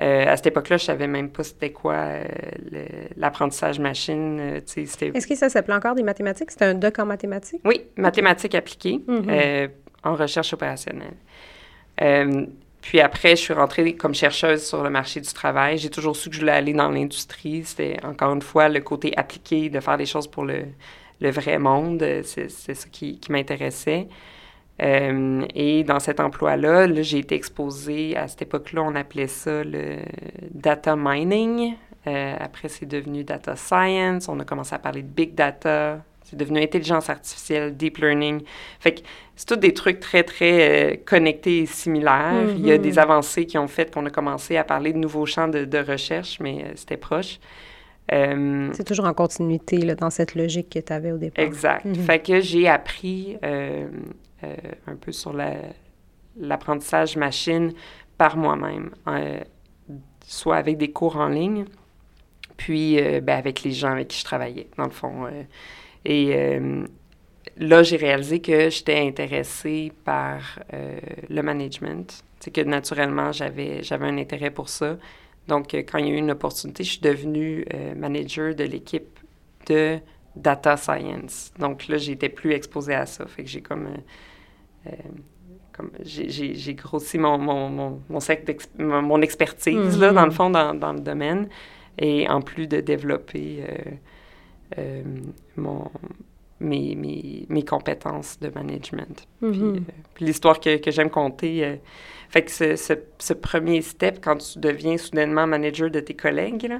[0.00, 2.24] Euh, à cette époque-là, je savais même pas c'était quoi euh,
[3.16, 4.38] l'apprentissage machine.
[4.40, 6.50] Euh, Est-ce que ça s'appelait encore des mathématiques?
[6.50, 7.60] C'était un doc en mathématiques?
[7.64, 9.00] Oui, mathématiques appliquées
[10.04, 11.14] en recherche opérationnelle.
[12.82, 15.78] Puis après, je suis rentrée comme chercheuse sur le marché du travail.
[15.78, 17.64] J'ai toujours su que je voulais aller dans l'industrie.
[17.64, 20.64] C'était encore une fois le côté appliqué de faire des choses pour le,
[21.20, 22.04] le vrai monde.
[22.24, 24.08] C'est ça qui, m'intéressait.
[24.82, 29.62] Euh, et dans cet emploi-là, -là, j'ai été exposée, à cette époque-là, on appelait ça
[29.62, 29.98] le
[30.50, 31.76] data mining.
[32.08, 34.28] Euh, après, c'est devenu data science.
[34.28, 36.02] On a commencé à parler de big data.
[36.32, 38.42] C'est devenu intelligence artificielle, deep learning.
[38.80, 39.00] Fait que
[39.36, 42.46] c'est tous des trucs très, très euh, connectés et similaires.
[42.56, 42.80] Il y a mm-hmm.
[42.80, 45.78] des avancées qui ont fait qu'on a commencé à parler de nouveaux champs de, de
[45.78, 47.38] recherche, mais c'était proche.
[48.12, 51.44] Euh, c'est toujours en continuité là, dans cette logique que tu avais au départ.
[51.44, 51.84] Exact.
[51.84, 51.94] Mhm.
[51.94, 53.86] Fait que j'ai appris euh,
[54.44, 55.34] euh, un peu sur
[56.38, 57.72] l'apprentissage machine
[58.18, 58.90] par moi-même,
[60.24, 61.64] soit avec des cours en ligne,
[62.56, 65.26] puis ben, avec les gens avec qui je travaillais, dans le fond.
[66.04, 66.58] Et
[67.56, 70.58] là, j'ai réalisé que j'étais intéressée par
[71.28, 72.24] le management.
[72.40, 74.96] C'est que naturellement, j'avais un intérêt pour ça.
[75.48, 78.64] Donc, euh, quand il y a eu une opportunité, je suis devenue euh, manager de
[78.64, 79.18] l'équipe
[79.66, 79.98] de
[80.36, 81.52] data science.
[81.58, 83.26] Donc là, j'étais plus exposée à ça.
[83.26, 83.88] Fait que j'ai comme...
[84.86, 84.90] Euh,
[85.72, 90.34] comme j'ai grossi mon, mon, mon, mon, mon expertise, là, dans le mm-hmm.
[90.34, 91.48] fond, dans, dans, le domaine.
[91.98, 93.64] Et en plus de développer
[95.56, 95.90] mon,
[96.60, 99.26] mes, mes, mes, compétences de management.
[99.40, 101.80] Puis, l'histoire que, que j'aime compter
[102.32, 106.78] fait que ce, ce, premier step, quand tu deviens soudainement manager de tes collègues, là,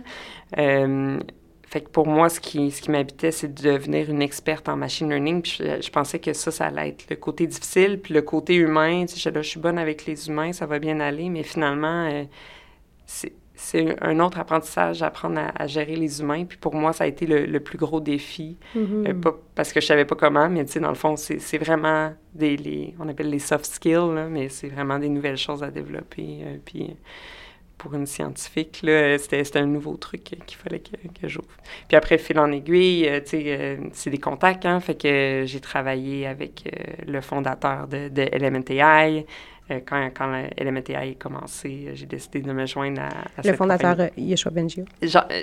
[0.57, 1.21] euh,
[1.69, 4.77] fait que pour moi, ce qui, ce qui m'habitait, c'est de devenir une experte en
[4.77, 5.43] machine learning.
[5.43, 8.01] Puis je, pensais que ça, ça allait être le côté difficile.
[8.01, 10.79] Puis le côté humain, tu sais, là, je suis bonne avec les humains, ça va
[10.79, 11.29] bien aller.
[11.29, 12.25] Mais finalement, euh,
[13.55, 16.45] c'est un autre apprentissage, apprendre à, gérer les humains.
[16.45, 18.57] Puis pour moi, ça a été le, plus gros défi.
[18.77, 19.09] Mm-hmm.
[19.09, 21.59] Euh, pas parce que je savais pas comment, mais tu sais, dans le fond, c'est
[21.59, 25.71] vraiment des, les, on appelle les soft skills, mais c'est vraiment des nouvelles choses à
[25.71, 26.41] développer.
[26.43, 26.97] Euh, puis
[27.77, 28.85] pour une scientifique,
[29.19, 31.49] c'était un nouveau truc qu'il fallait que, que j'ouvre.
[31.89, 35.61] Puis après, fil en aiguille, euh, tu sais, c'est des contacts, hein, fait que j'ai
[35.61, 36.65] travaillé avec
[37.07, 39.23] le fondateur de, de LMNTI, euh,
[39.81, 44.51] quand, quand LMTI a commencé, j'ai décidé de me joindre à, Le fondateur euh, Yoshua
[44.51, 44.85] Bengio.
[45.03, 45.43] Jean, euh,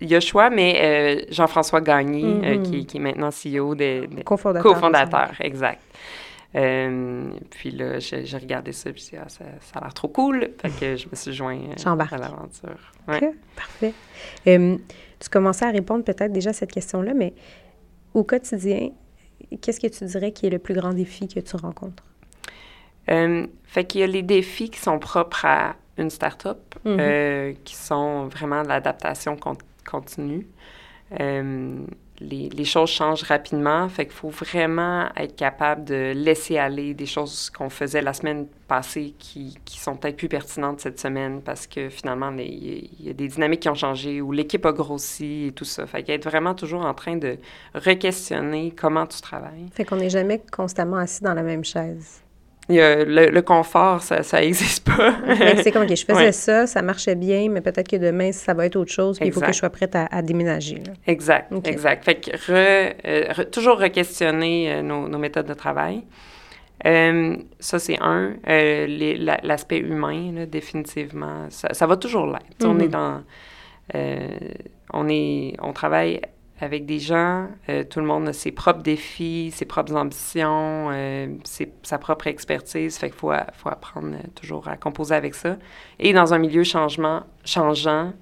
[0.00, 2.62] Yoshua, mais Jean-François Gagné, mm-hmm.
[2.62, 4.08] qui, qui, est maintenant CEO des...
[4.24, 4.72] Co-fondateur.
[4.72, 5.80] Co-fondateur, exact.
[6.52, 10.50] puis là, j'ai regardé ça, puis ah, ça, ça, a l'air trop cool.
[10.60, 12.92] Fait que je me suis joint à l'aventure.
[13.08, 13.32] Ouais.
[13.56, 13.94] parfait.
[14.44, 17.34] tu commençais à répondre peut-être déjà à cette question-là, mais
[18.14, 18.90] au quotidien,
[19.60, 22.04] qu'est-ce que tu dirais qui est le plus grand défi que tu rencontres?
[23.10, 26.96] Euh, fait qu'il y a les défis qui sont propres à une start-up, mhm.
[27.00, 29.36] euh, qui sont vraiment l'adaptation
[29.84, 30.46] continue.
[31.20, 31.76] Euh,
[32.20, 37.06] les, les, choses changent rapidement, fait qu'il faut vraiment être capable de laisser aller des
[37.06, 41.66] choses qu'on faisait la semaine passée qui, qui sont peut-être plus pertinentes cette semaine parce
[41.66, 45.52] que finalement, il y, a des dynamiques qui ont changé ou l'équipe a grossi et
[45.52, 45.86] tout ça.
[45.86, 47.36] Fait qu'être vraiment toujours en train de
[47.74, 49.66] re-questionner comment tu travailles.
[49.72, 52.23] Fait qu'on n'est jamais constamment assis dans la même chaise
[52.68, 55.14] le, confort, ça n'existe pas.
[55.62, 58.66] c'est comme, OK, je faisais ça, ça marchait bien, mais peut-être que demain, ça va
[58.66, 60.82] être autre chose, puis il faut que je sois prête à, déménager.
[61.06, 62.04] Exact, exact.
[62.04, 66.02] Fait que euh, toujours re-questionner euh, nos, méthodes de travail.
[66.86, 68.34] Euh, ça, c'est un.
[68.46, 72.64] L'aspect humain, définitivement, ça, va toujours l'être.
[72.64, 72.90] On est mm-hmm.
[72.90, 73.22] dans...
[74.92, 76.20] on, est, on travaille
[76.60, 77.48] avec des gens.
[77.68, 81.34] Euh, tout le monde a ses propres défis, ses propres ambitions, euh,
[81.82, 82.96] sa propre expertise.
[82.96, 85.56] Fait qu'il faut, apprendre toujours à composer avec ça.
[85.98, 88.12] Et dans un milieu changement, changeant,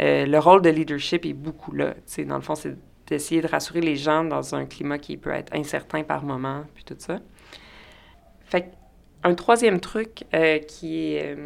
[0.00, 1.94] euh, le rôle de leadership est beaucoup là.
[2.06, 5.32] sais, dans le fond, c'est d'essayer de rassurer les gens dans un climat qui peut
[5.32, 7.18] être incertain par moment, puis tout ça.
[8.44, 8.70] Fait
[9.24, 10.24] un troisième truc
[10.68, 11.36] qui est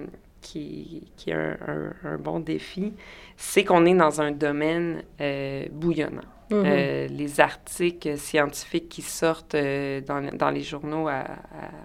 [0.47, 2.93] qui, qui est un, bon défi,
[3.37, 6.23] c'est qu'on est dans un domaine euh, bouillonnant.
[6.51, 6.65] Mm-hmm.
[6.65, 11.25] Euh, les articles scientifiques qui sortent euh, dans, dans, les journaux à,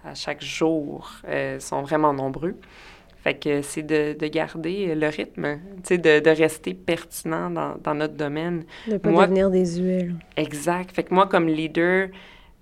[0.05, 1.11] à, chaque jour
[1.59, 2.55] sont vraiment nombreux.
[3.23, 8.15] Fait que c'est de, de, garder le rythme, de, de rester pertinent dans, dans notre
[8.15, 8.63] domaine.
[8.87, 10.09] De ne pas devenir désuet.
[10.37, 10.91] Exact.
[10.91, 12.09] Fait que moi, comme leader,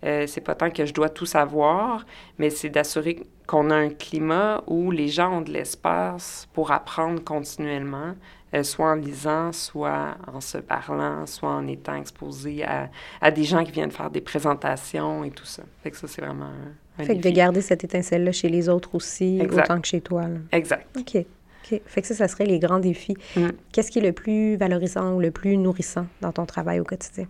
[0.03, 2.05] euh, c'est pas tant que je dois tout savoir,
[2.38, 7.23] mais c'est d'assurer qu'on a un climat où les gens ont de l'espace pour apprendre
[7.23, 8.13] continuellement,
[8.53, 12.89] euh, soit en lisant, soit en se parlant, soit en étant exposé à,
[13.21, 15.63] à, des gens qui viennent faire des présentations et tout ça.
[15.83, 16.49] Fait que ça, c'est vraiment
[16.97, 20.25] un, Fait que de garder cette étincelle-là chez les autres aussi, autant que chez toi.
[20.51, 20.88] Exact.
[20.97, 21.17] OK.
[21.17, 21.81] OK.
[21.85, 23.17] Fait que ça, ça serait les grands défis.
[23.35, 23.49] Mm.
[23.71, 27.27] Qu'est-ce qui est le plus valorisant ou le plus nourrissant dans ton travail au quotidien?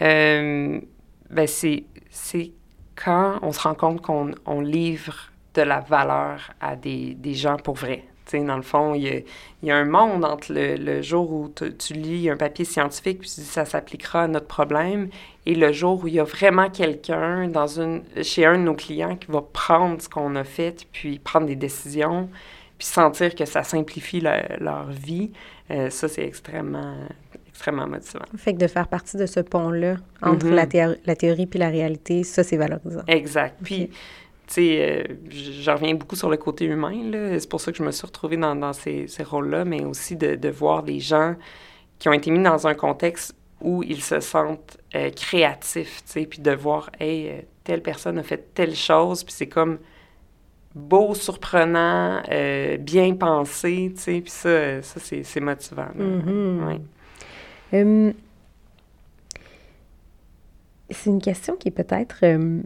[0.00, 0.80] Euh,
[1.30, 1.84] ben c'est,
[2.94, 7.56] quand on se rend compte qu'on on livre de la valeur à des, des gens
[7.56, 8.04] pour vrai.
[8.26, 9.18] sais, dans le fond, il y, a,
[9.62, 13.20] il y, a, un monde entre le, le jour où tu lis un papier scientifique
[13.20, 15.08] puis tu dis ça s'appliquera à notre problème
[15.46, 18.74] et le jour où il y a vraiment quelqu'un dans une chez un de nos
[18.74, 22.28] clients qui va prendre ce qu'on a fait puis prendre des décisions
[22.78, 25.32] puis sentir que ça simplifie leur vie.
[25.70, 26.94] Euh, ça, c'est extrêmement
[27.58, 28.24] extrêmement motivant.
[28.36, 30.54] Fait que de faire partie de ce pont-là entre mm-hmm.
[30.54, 33.02] la, théorie, la théorie puis la réalité, ça, c'est valorisant.
[33.08, 33.56] Exact.
[33.64, 33.96] Puis, tu
[34.46, 35.14] sais, euh,
[35.60, 37.38] j'en reviens beaucoup sur le côté humain, là.
[37.40, 40.14] C'est pour ça que je me suis retrouvée dans, dans ces, ces rôles-là, mais aussi
[40.14, 41.34] de, de, voir les gens
[41.98, 46.26] qui ont été mis dans un contexte où ils se sentent euh, créatifs, tu sais,
[46.26, 49.78] puis de voir, hey, euh, telle personne a fait telle chose, puis c'est comme
[50.76, 55.88] beau, surprenant, euh, bien pensé, tu sais, puis ça, ça c'est motivant.
[55.98, 56.80] Ouais.
[57.72, 58.12] Hum,
[60.90, 62.62] c'est une question qui est peut-être hum,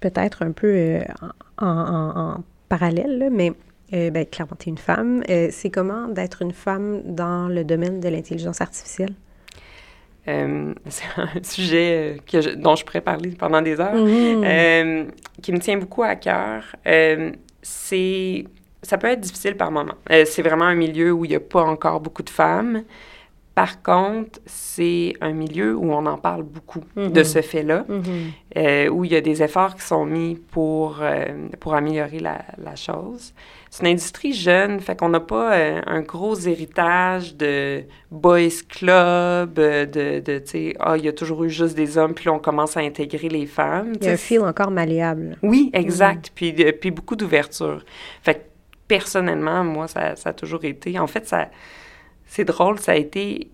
[0.00, 1.00] peut-être un peu euh,
[1.58, 2.36] en,
[2.68, 3.52] parallèle, mais
[3.92, 5.22] euh, ben, clairement, tu es une femme.
[5.30, 9.14] Euh, c'est comment d'être une femme dans le domaine de l'intelligence artificielle?
[10.88, 15.06] c'est un sujet que dont je pourrais parler pendant des heures, mm-hmm.
[15.40, 16.64] qui me tient beaucoup à cœur.
[17.62, 18.44] c'est
[18.82, 19.94] ça peut être difficile par moment.
[20.10, 22.82] c'est vraiment un milieu où il n'y a pas encore beaucoup de femmes.
[23.56, 27.24] Par contre, c'est un milieu où on en parle beaucoup de mhm.
[27.24, 28.04] ce fait-là, mhm.
[28.54, 32.42] euh, où il y a des efforts qui sont mis pour, euh, pour améliorer la,
[32.62, 33.32] la chose.
[33.70, 39.54] C'est une industrie jeune, fait qu'on n'a pas euh, un gros héritage de boys club,
[39.54, 42.34] de, de tu sais, ah, il y a toujours eu juste des hommes, puis là,
[42.34, 43.94] on commence à intégrer les femmes.
[44.02, 45.38] Il y a un fil encore malléable.
[45.42, 47.86] Oui, exact, puis, puis beaucoup d'ouverture.
[48.20, 48.40] Fait que
[48.86, 50.98] personnellement, moi, ça, ça a toujours été...
[50.98, 51.48] En fait, ça
[52.26, 53.50] c'est drôle, ça a été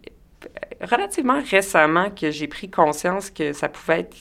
[0.81, 4.17] relativement récemment que j'ai pris conscience que ça pouvait être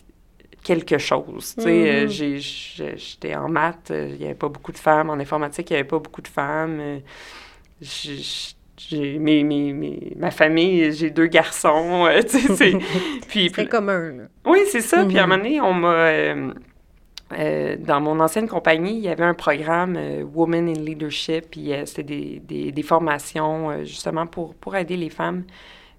[0.63, 1.55] quelque chose.
[1.55, 2.81] Tu sais, mm-hmm.
[2.81, 5.09] euh, j'étais en maths, euh, il n'y avait pas beaucoup de femmes.
[5.09, 6.79] En informatique, il n'y avait pas beaucoup de femmes.
[6.79, 6.99] Euh,
[7.81, 12.07] j'ai mes, mes, ma famille, j'ai deux garçons.
[12.29, 12.73] tu sais, c'est...
[13.27, 14.27] puis, commun.
[14.45, 15.05] Oui, c'est ça.
[15.05, 15.29] Puis à un mm-hmm.
[15.29, 15.93] moment donné, on m'a...
[15.93, 16.53] Euh,
[17.32, 21.86] dans mon ancienne compagnie, il y avait un programme euh, Women in Leadership, puis euh,
[21.86, 25.44] c'était des, des, formations justement pour, pour aider les femmes.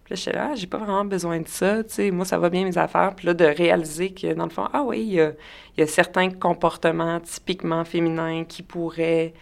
[0.05, 2.25] Puis là, je suis là, ah, j'ai pas vraiment besoin de ça, tu sais, moi,
[2.25, 3.15] ça va bien mes affaires.
[3.17, 5.33] Puis là, de réaliser que, dans le fond, ah oui, il y a,
[5.77, 9.35] il y a certains comportements typiquement féminins qui pourraient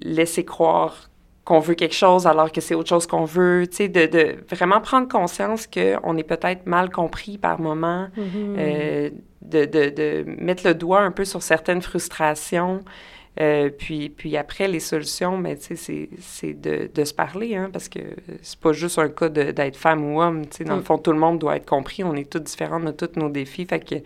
[0.00, 1.08] laisser croire
[1.44, 4.36] qu'on veut quelque chose alors que c'est autre chose qu'on veut, tu sais, de, de,
[4.50, 8.56] vraiment prendre conscience qu'on est peut-être mal compris par moment, mm-hmm.
[8.58, 9.10] euh,
[9.42, 12.80] de, de, de, mettre le doigt un peu sur certaines frustrations,
[13.40, 17.68] euh, puis, puis après, les solutions, mais tu sais, c'est de, de, se parler, hein,
[17.70, 18.00] parce que
[18.40, 20.84] c'est pas juste un cas d'être femme ou homme, tu sais, dans le mm.
[20.84, 23.28] fond, tout le monde doit être compris, on est tous différents, on a tous nos
[23.28, 23.96] défis, fait que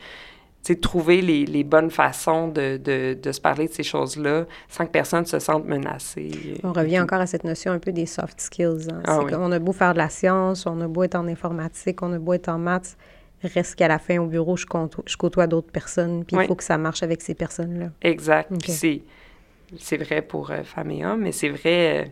[0.75, 4.91] trouver les, les, bonnes façons de, de, de, se parler de ces choses-là sans que
[4.91, 6.31] personne se sente menacé.
[6.63, 8.89] On revient encore à cette notion un peu des soft skills.
[8.91, 9.03] Hein.
[9.07, 12.13] Ah on a beau faire de la science, on a beau être en informatique, on
[12.13, 12.97] a beau être en maths,
[13.43, 14.67] reste qu'à la fin au bureau, je,
[15.07, 17.91] je côtoie d'autres personnes, puis il faut que ça marche avec ces personnes-là.
[18.03, 18.53] Exact.
[19.79, 22.05] C'est vrai pour euh, femmes et hommes, mais c'est vrai...
[22.05, 22.09] Euh,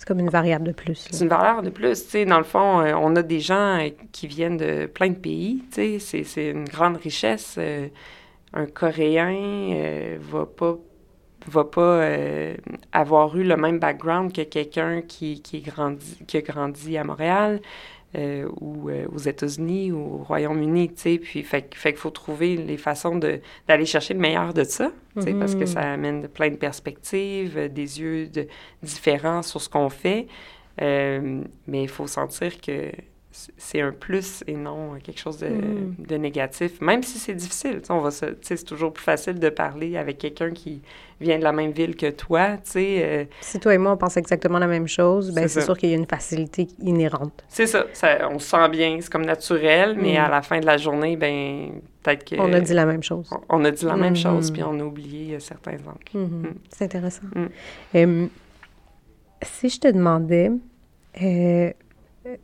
[0.00, 1.06] c'est comme une variable de plus.
[1.10, 2.10] C'est une variable de plus.
[2.26, 5.62] Dans le fond, euh, on a des gens euh, qui viennent de plein de pays.
[5.70, 7.56] C'est une grande richesse.
[7.58, 7.88] Euh,
[8.54, 10.78] un Coréen va pas
[11.46, 12.04] va pas
[12.92, 15.62] avoir eu le même background que quelqu'un qui, qui,
[16.26, 17.60] qui a grandi à Montréal.
[18.16, 22.10] Euh, ou euh, aux États-Unis ou au Royaume-Uni, tu sais, puis fait, fait qu'il faut
[22.10, 25.66] trouver les façons d'aller chercher le meilleur de ça, tu sais, parce que mm-hmm.
[25.66, 28.48] ça amène plein de perspectives, euh, des yeux de,
[28.82, 30.26] différents sur ce qu'on fait,
[30.80, 32.90] mais il faut sentir que
[33.32, 35.94] c'est un plus et non quelque chose de, mm.
[35.98, 37.80] de négatif, même si c'est difficile.
[37.88, 40.82] On va c'est toujours plus facile de parler avec quelqu'un qui
[41.20, 42.56] vient de la même ville que toi.
[42.64, 43.02] sais.
[43.04, 45.90] Euh, si toi et moi, on pense exactement la même chose, ben c'est sûr qu'il
[45.90, 47.44] y a une facilité inhérente.
[47.48, 47.86] C'est ça,
[48.30, 50.24] on se sent bien, c'est comme naturel, mais mm.
[50.24, 52.40] à la fin de la journée, ben peut-être que...
[52.40, 53.30] On a dit la même chose.
[53.48, 54.22] On, a dit la même mm-hmm.
[54.22, 56.14] chose, puis on a oublié euh, certains angles.
[56.14, 56.48] Mm-hmm.
[56.48, 56.54] Mm.
[56.70, 57.26] C'est intéressant.
[59.42, 60.50] si je te demandais...
[61.22, 61.72] Euh,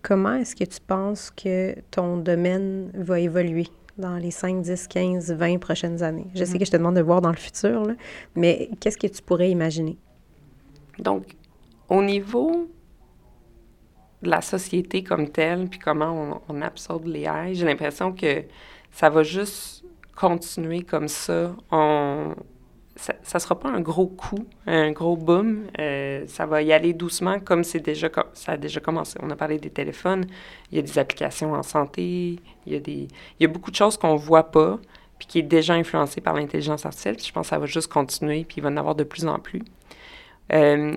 [0.02, 5.32] comment est-ce que tu penses que ton domaine va évoluer dans les 5, 10, 15,
[5.32, 6.26] 20 prochaines années?
[6.34, 6.58] Je sais mm-hmm.
[6.58, 7.94] que je te demande de voir dans le futur, là,
[8.34, 9.96] mais qu'est-ce que tu pourrais imaginer?
[10.98, 11.36] Donc,
[11.88, 12.68] au niveau
[14.22, 18.44] de la société comme telle, puis comment on, absorbe les haies, j'ai l'impression que
[18.90, 19.84] ça va juste
[20.14, 21.54] continuer comme ça.
[21.70, 22.34] On,
[22.96, 25.66] ça ne sera pas un gros coup, un gros boom.
[25.78, 29.18] Euh, ça va y aller doucement comme c'est déjà ça a déjà commencé.
[29.22, 30.26] On a parlé des téléphones,
[30.72, 33.70] il y a des applications en santé, il y a, des, il y a beaucoup
[33.70, 34.78] de choses qu'on ne voit pas,
[35.18, 37.18] puis qui est déjà influencé par l'intelligence artificielle.
[37.22, 39.38] je pense que ça va juste continuer, puis il va en avoir de plus en
[39.38, 39.62] plus.
[40.52, 40.96] Euh,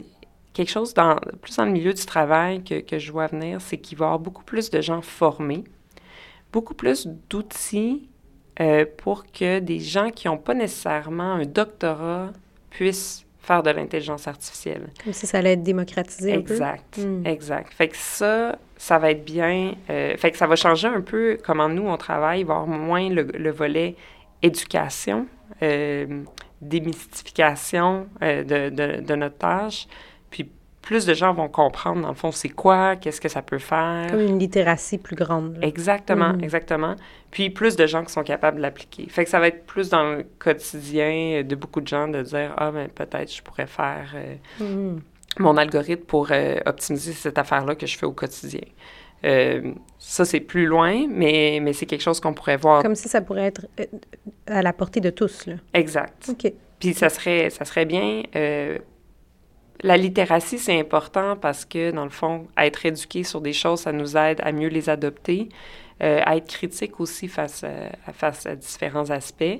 [0.53, 3.77] quelque chose dans, plus dans le milieu du travail que, que je vois venir, c'est
[3.77, 5.65] qu'il va y avoir beaucoup plus de gens formés,
[6.51, 8.09] beaucoup plus d'outils
[8.61, 12.31] euh, pour que des gens qui n'ont pas nécessairement un doctorat
[12.69, 14.89] puissent faire de l'intelligence artificielle.
[15.03, 16.53] Comme si ça allait être démocratisé un peu.
[16.53, 17.25] Exact, hmm.
[17.25, 17.73] exact.
[17.73, 19.73] Fait que ça, ça va être bien.
[19.89, 22.41] Euh, fait que ça va changer un peu comment nous, on travaille.
[22.41, 23.95] Avoir moins le, volet
[24.43, 25.25] éducation,
[25.63, 26.23] euh,
[26.61, 29.87] démystification euh, de, de, de, notre tâche,
[30.81, 34.07] plus de gens vont comprendre, dans le fond, c'est quoi, qu'est-ce que ça peut faire.
[34.09, 35.57] Comme une littératie plus grande.
[35.61, 36.43] Exactement, mm.
[36.43, 36.95] exactement.
[37.31, 39.07] Puis plus de gens qui sont capables de l'appliquer.
[39.09, 42.53] Fait que ça va être plus dans le quotidien de beaucoup de gens de dire
[42.57, 45.01] Ah, ben peut-être je pourrais faire euh, mm.
[45.39, 48.65] mon algorithme pour euh, optimiser cette affaire-là que je fais au quotidien.
[49.25, 52.81] Euh, ça, c'est plus loin, mais, mais c'est quelque chose qu'on pourrait voir.
[52.81, 53.67] Comme si ça pourrait être
[54.47, 55.55] à la portée de tous, là.
[55.73, 56.29] Exact.
[56.29, 56.53] OK.
[56.79, 58.23] Puis ça serait, ça serait bien
[59.81, 63.91] la littératie, c'est important parce que, dans le fond, être éduqué sur des choses, ça
[63.91, 65.49] nous aide à mieux les adopter,
[66.03, 69.59] euh, à être critique aussi face à, face à différents aspects.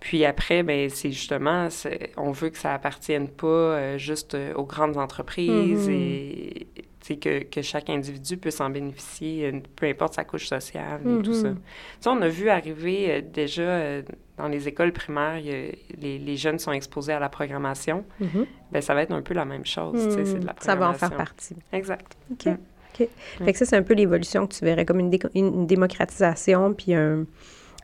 [0.00, 1.68] Puis après, ben c'est justement,
[2.16, 5.92] on veut que ça appartienne pas euh, juste euh, aux grandes entreprises mm-hmm.
[5.92, 6.66] et
[7.00, 11.48] que, que, chaque individu puisse en bénéficier, peu importe sa couche sociale et tout ça.
[11.48, 12.08] Mm-hmm.
[12.08, 14.02] on a vu arriver déjà
[14.36, 18.04] dans les écoles primaires, les, les, jeunes sont exposés à la programmation.
[18.20, 18.46] Mm-hmm.
[18.72, 19.98] ben, ça va être un peu la même chose.
[19.98, 20.60] c'est de la programmation.
[20.60, 21.56] Ça va en faire partie.
[21.72, 22.16] Exact.
[22.30, 22.46] OK.
[22.46, 22.50] Mm.
[22.52, 23.08] OK.
[23.44, 26.94] Fait que ça, c'est un peu l'évolution que tu verrais comme une, une démocratisation puis
[26.94, 27.24] un,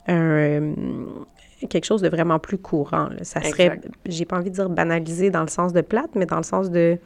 [0.08, 0.74] un,
[1.68, 3.08] quelque chose de vraiment plus courant.
[3.22, 6.36] Ça serait, j'ai pas envie de dire banalisé dans le sens de plate, mais dans
[6.36, 6.98] le sens de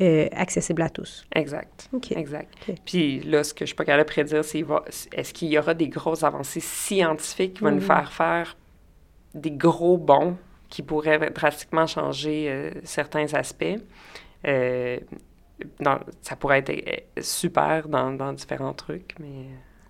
[0.00, 1.24] euh, accessible à tous.
[1.34, 1.88] Exact.
[2.10, 2.52] Exact.
[2.84, 4.64] Puis là, ce que je suis pas capable de prédire, c'est
[5.12, 7.80] est-ce qu'il y aura des grosses avancées scientifiques qui vont nous mm-hmm.
[7.80, 8.56] faire faire
[9.34, 10.36] des gros bons
[10.68, 13.76] qui pourraient drastiquement changer euh, certains aspects?
[14.46, 14.98] Euh,
[16.22, 19.46] ça pourrait être super dans, dans différents trucs, mais...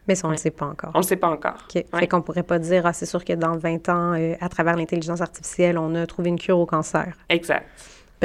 [0.07, 0.91] Mais ça, on ne le sait pas encore.
[0.93, 1.67] On ne le sait pas encore.
[1.75, 1.83] OK.
[1.99, 5.23] Fait qu'on pourrait pas dire, ah, c'est sûr que dans 20 ans, à travers l'intelligence
[5.23, 7.17] artificielle, on a trouvé une cure au cancer.
[7.31, 7.67] Exact.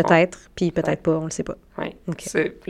[0.04, 1.56] Peut-être, puis peut-être pas, on ne le sait pas.
[1.78, 1.96] Oui.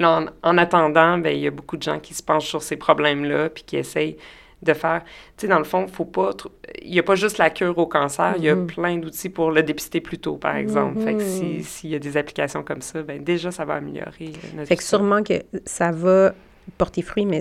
[0.04, 2.78] En, en, attendant, ben, il y a beaucoup de gens qui se penchent sur ces
[2.78, 4.18] problèmes-là, puis qui essayent
[4.62, 5.04] de faire.
[5.38, 6.32] Tu sais, dans le fond, faut pas.
[6.84, 8.65] Il n'y a pas juste la cure au cancer, il y a mm-hmm.
[8.65, 11.00] plein d'outils pour le dépister plus tôt, par exemple.
[11.00, 11.63] Fait que mm-hmm.
[11.63, 14.84] s'il y a des applications comme ça, ben déjà, ça va améliorer notre Fait que
[14.84, 16.34] sûrement que ça va
[16.78, 17.39] porter fruit, mais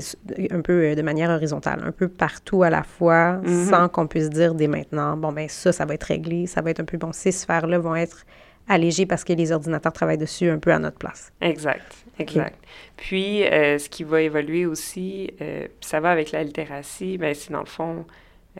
[0.50, 3.68] un peu euh, de manière horizontale, un peu partout à la fois, mm-hmm.
[3.68, 6.70] sans qu'on puisse dire dès maintenant, bon, ben ça, ça va être réglé, ça va
[6.70, 7.12] être un peu bon.
[7.12, 8.24] Ces sphères-là vont être
[8.68, 11.32] allégées parce que les ordinateurs travaillent dessus un peu à notre place.
[11.40, 12.04] Exact.
[12.18, 12.58] Exact.
[12.96, 17.52] Puis, euh, ce qui va évoluer aussi, euh, ça va avec la littératie, ben, c'est
[17.52, 18.04] dans le fond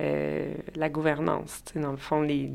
[0.01, 1.65] euh, la gouvernance.
[1.75, 2.49] Dans le fond, les,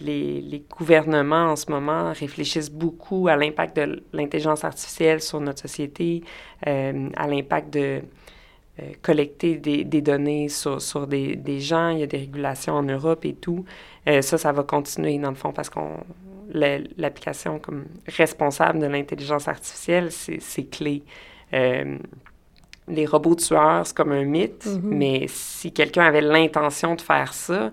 [0.00, 5.60] les, les, gouvernements en ce moment réfléchissent beaucoup à l'impact de l'intelligence artificielle sur notre
[5.60, 6.24] société,
[6.64, 8.02] à l'impact de
[9.00, 11.90] collecter des, des, données sur, sur des, des, gens.
[11.90, 13.64] Il y a des régulations en Europe et tout.
[14.06, 16.00] ça, ça va continuer dans le fond parce qu'on
[16.52, 21.02] l'application comme responsable de l'intelligence artificielle, c'est clé.
[21.52, 21.98] Euh,
[22.88, 24.80] les robots tueurs, c'est comme un mythe, mm-hmm.
[24.82, 27.72] mais si quelqu'un avait l'intention de faire ça,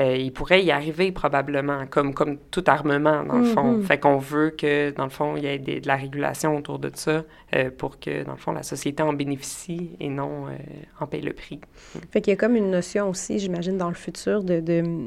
[0.00, 3.78] euh, il pourrait y arriver probablement, comme, comme tout armement, dans le fond.
[3.78, 3.82] Mm-hmm.
[3.84, 6.90] Fait qu'on veut que, dans le fond, il y ait de la régulation autour de
[6.94, 7.22] ça
[7.54, 10.50] euh, pour que, dans le fond, la société en bénéficie et non euh,
[10.98, 11.60] en paye le prix.
[12.10, 14.60] Fait qu'il y a comme une notion aussi, j'imagine, dans le futur de,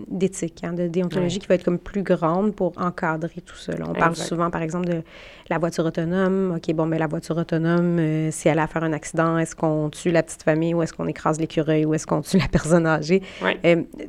[0.08, 3.74] d'éthique, hein, de déontologie qui va être comme plus grande pour encadrer tout ça.
[3.86, 5.04] On parle souvent, par exemple, de
[5.50, 6.56] la voiture autonome.
[6.56, 9.90] OK, bon, mais la voiture autonome, si elle a à faire un accident, est-ce qu'on
[9.90, 12.86] tue la petite famille ou est-ce qu'on écrase l'écureuil ou est-ce qu'on tue la personne
[12.86, 13.22] âgée?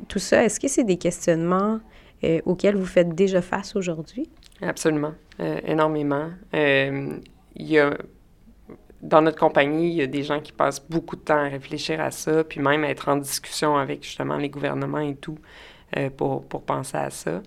[0.07, 1.79] tout ça, est-ce que c'est des questionnements
[2.23, 4.29] euh, auxquels vous faites déjà face aujourd'hui?
[4.61, 6.29] Absolument, euh, énormément.
[6.53, 7.17] Euh,
[7.55, 7.97] il y a,
[9.01, 12.01] dans notre compagnie, il y a des gens qui passent beaucoup de temps à réfléchir
[12.01, 15.37] à ça, puis même à être en discussion avec justement les gouvernements et tout
[16.17, 17.41] pour, pour penser à ça.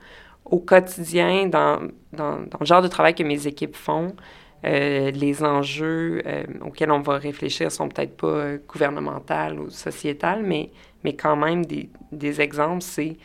[0.44, 1.80] Au quotidien, dans,
[2.12, 4.16] dans, le genre de travail que mes équipes font,
[4.64, 6.22] les enjeux
[6.62, 10.70] auxquels on va réfléchir sont peut-être pas gouvernementaux ou sociétals, mais,
[11.04, 13.16] mais quand même des, des exemples, c'est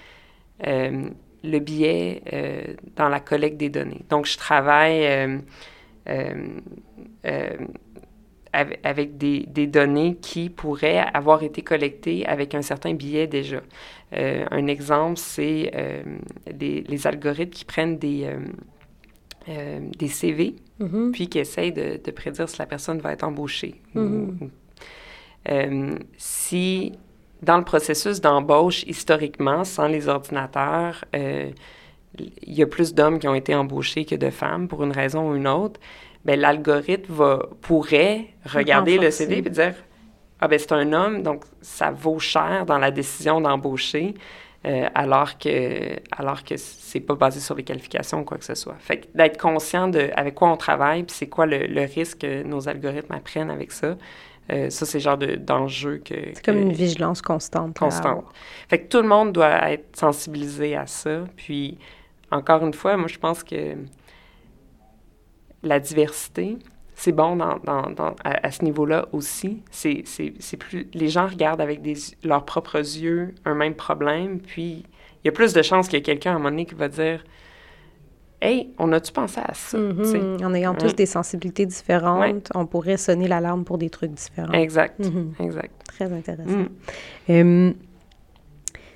[0.64, 2.24] le biais
[2.96, 4.04] dans la collecte des données.
[4.10, 5.40] Donc, je travaille
[8.84, 13.62] avec des, des, données qui pourraient avoir été collectées avec un certain biais déjà.
[14.14, 16.02] Euh, un exemple, c'est euh,
[16.60, 18.30] les, algorithmes qui prennent des,
[19.50, 21.12] euh, des CV, mm-hmm.
[21.12, 23.76] puis qui essayent de, de, prédire si la personne va être embauchée.
[23.96, 24.50] Mm-hmm.
[26.18, 26.94] si
[27.42, 33.36] dans le processus d'embauche, historiquement, sans les ordinateurs, il y a plus d'hommes qui ont
[33.36, 35.80] été embauchés que de femmes pour une raison ou une autre,
[36.26, 39.76] ben, l'algorithme va, pourrait regarder le CV et dire
[40.42, 44.14] Ah, ben c'est un homme, donc ça vaut cher dans la décision d'embaucher,
[44.66, 48.56] euh, alors que alors que c'est pas basé sur les qualifications ou quoi que ce
[48.56, 48.76] soit.
[48.80, 52.68] Fait d'être conscient de avec quoi on travaille, puis c'est quoi le, risque que nos
[52.68, 53.96] algorithmes apprennent avec ça.
[54.52, 56.16] Euh, ça, c'est le genre d'enjeu que...
[56.34, 57.78] C'est comme une vigilance constante.
[57.78, 58.26] Constante.
[58.70, 61.26] Fait que tout le monde doit être sensibilisé à ça.
[61.36, 61.78] Puis,
[62.32, 63.76] encore une fois, moi, je pense que
[65.64, 66.58] la diversité,
[66.96, 69.62] c'est bon dans, dans, à, ce niveau-là aussi.
[69.70, 70.04] C'est,
[70.58, 74.84] plus, les gens regardent avec des, leurs propres yeux un même problème, puis
[75.24, 76.76] il y a plus de chances qu'il y ait quelqu'un à un moment donné qui
[76.76, 77.24] va dire
[78.42, 79.78] Hey, on a-tu pensé à ça?
[79.78, 80.46] Mm-hmm.
[80.46, 84.54] En ayant tous des sensibilités différentes, on pourrait sonner l'alarme pour des trucs différents.
[84.54, 85.00] Exact.
[85.00, 85.44] Mm-hmm.
[85.44, 85.72] Exact.
[85.88, 86.68] Très intéressant.
[87.28, 87.72] Mm.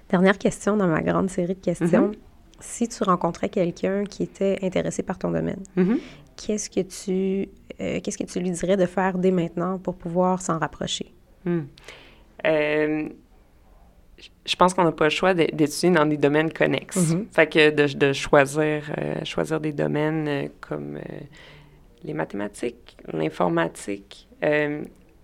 [0.10, 2.10] dernière question dans ma grande série de questions.
[2.10, 2.16] Mm-hmm.
[2.60, 5.64] Si tu rencontrais quelqu'un qui était intéressé par ton domaine,
[6.38, 7.50] qu'est-ce que tu
[7.82, 11.14] euh, qu'est-ce que tu lui dirais de faire dès maintenant pour pouvoir s'en rapprocher?
[11.46, 11.62] Hmm.
[12.46, 13.10] Euh,
[14.46, 16.98] je pense qu'on n'a pas le choix d'étudier dans des domaines connexes.
[16.98, 17.26] Mm-hmm.
[17.32, 21.00] Fait que de, choisir, euh, choisir des domaines comme
[22.04, 24.28] les mathématiques, l'informatique,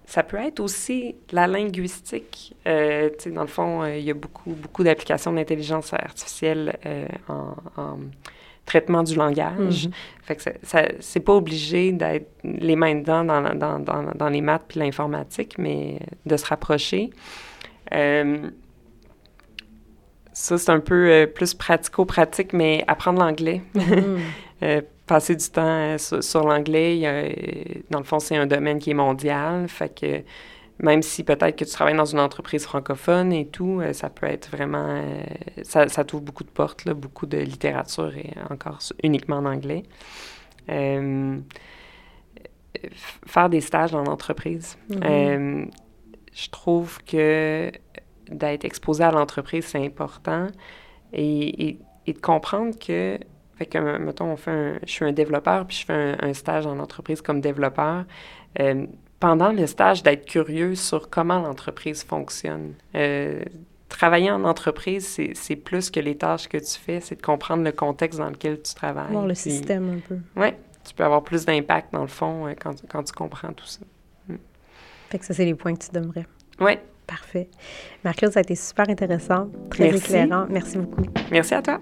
[0.06, 2.56] ça peut être aussi la linguistique.
[2.66, 6.78] dans le fond, il y a beaucoup, beaucoup d'applications d'intelligence artificielle
[7.28, 7.56] en
[8.68, 9.88] traitement du langage.
[9.88, 9.93] Mhm.
[10.22, 14.41] Fait que ça, c'est pas obligé d'être les mains dedans dans, dans, dans, dans les
[14.41, 17.10] maths puis l'informatique, mais de se rapprocher.
[17.93, 18.52] Euh,
[20.38, 23.61] ça, c'est un peu euh, plus pratico-pratique, mais apprendre l'anglais.
[23.73, 24.19] Mhm.
[24.63, 28.95] Euh, passer du temps sur, sur l'anglais, dans le fond, c'est un domaine qui est
[28.95, 29.67] mondial.
[29.67, 30.23] Fait que
[30.79, 34.27] même si peut-être que tu travailles dans une entreprise francophone et tout, euh, ça peut
[34.27, 34.85] être vraiment...
[34.88, 35.23] Euh,
[35.63, 39.83] ça, ça t'ouvre beaucoup de portes, là, beaucoup de littérature et encore uniquement en anglais.
[40.69, 41.38] Euh,
[43.25, 44.77] faire des stages dans l'entreprise.
[44.89, 45.69] Mm-hmm.
[46.33, 47.71] je trouve que
[48.30, 50.47] d'être exposé à l'entreprise, c'est important
[51.13, 53.17] et, et, de comprendre que...
[53.57, 56.67] Fait que, mettons, on fait je suis un développeur, puis je fais un, un stage
[56.67, 58.05] en entreprise comme développeur
[59.19, 62.73] pendant le stage d'être curieux sur comment l'entreprise fonctionne.
[62.95, 63.43] Euh,
[63.89, 67.71] travailler en entreprise, c'est plus que les tâches que tu fais, c'est de comprendre le
[67.71, 69.11] contexte dans lequel tu travailles.
[69.11, 70.17] Voir le système un peu.
[70.36, 70.49] Oui,
[70.86, 73.82] tu peux avoir plus d'impact dans le fond euh, quand, quand, tu comprends tout ça.
[74.28, 74.36] Mm.
[75.09, 76.28] Fait que ça, c'est les points que tu donnerais.
[76.59, 76.73] Oui.
[77.08, 77.49] Parfait.
[78.03, 80.47] Marc-Claude, ça a été super intéressant, très éclairant.
[80.49, 81.03] Merci beaucoup.
[81.32, 81.80] Merci à toi.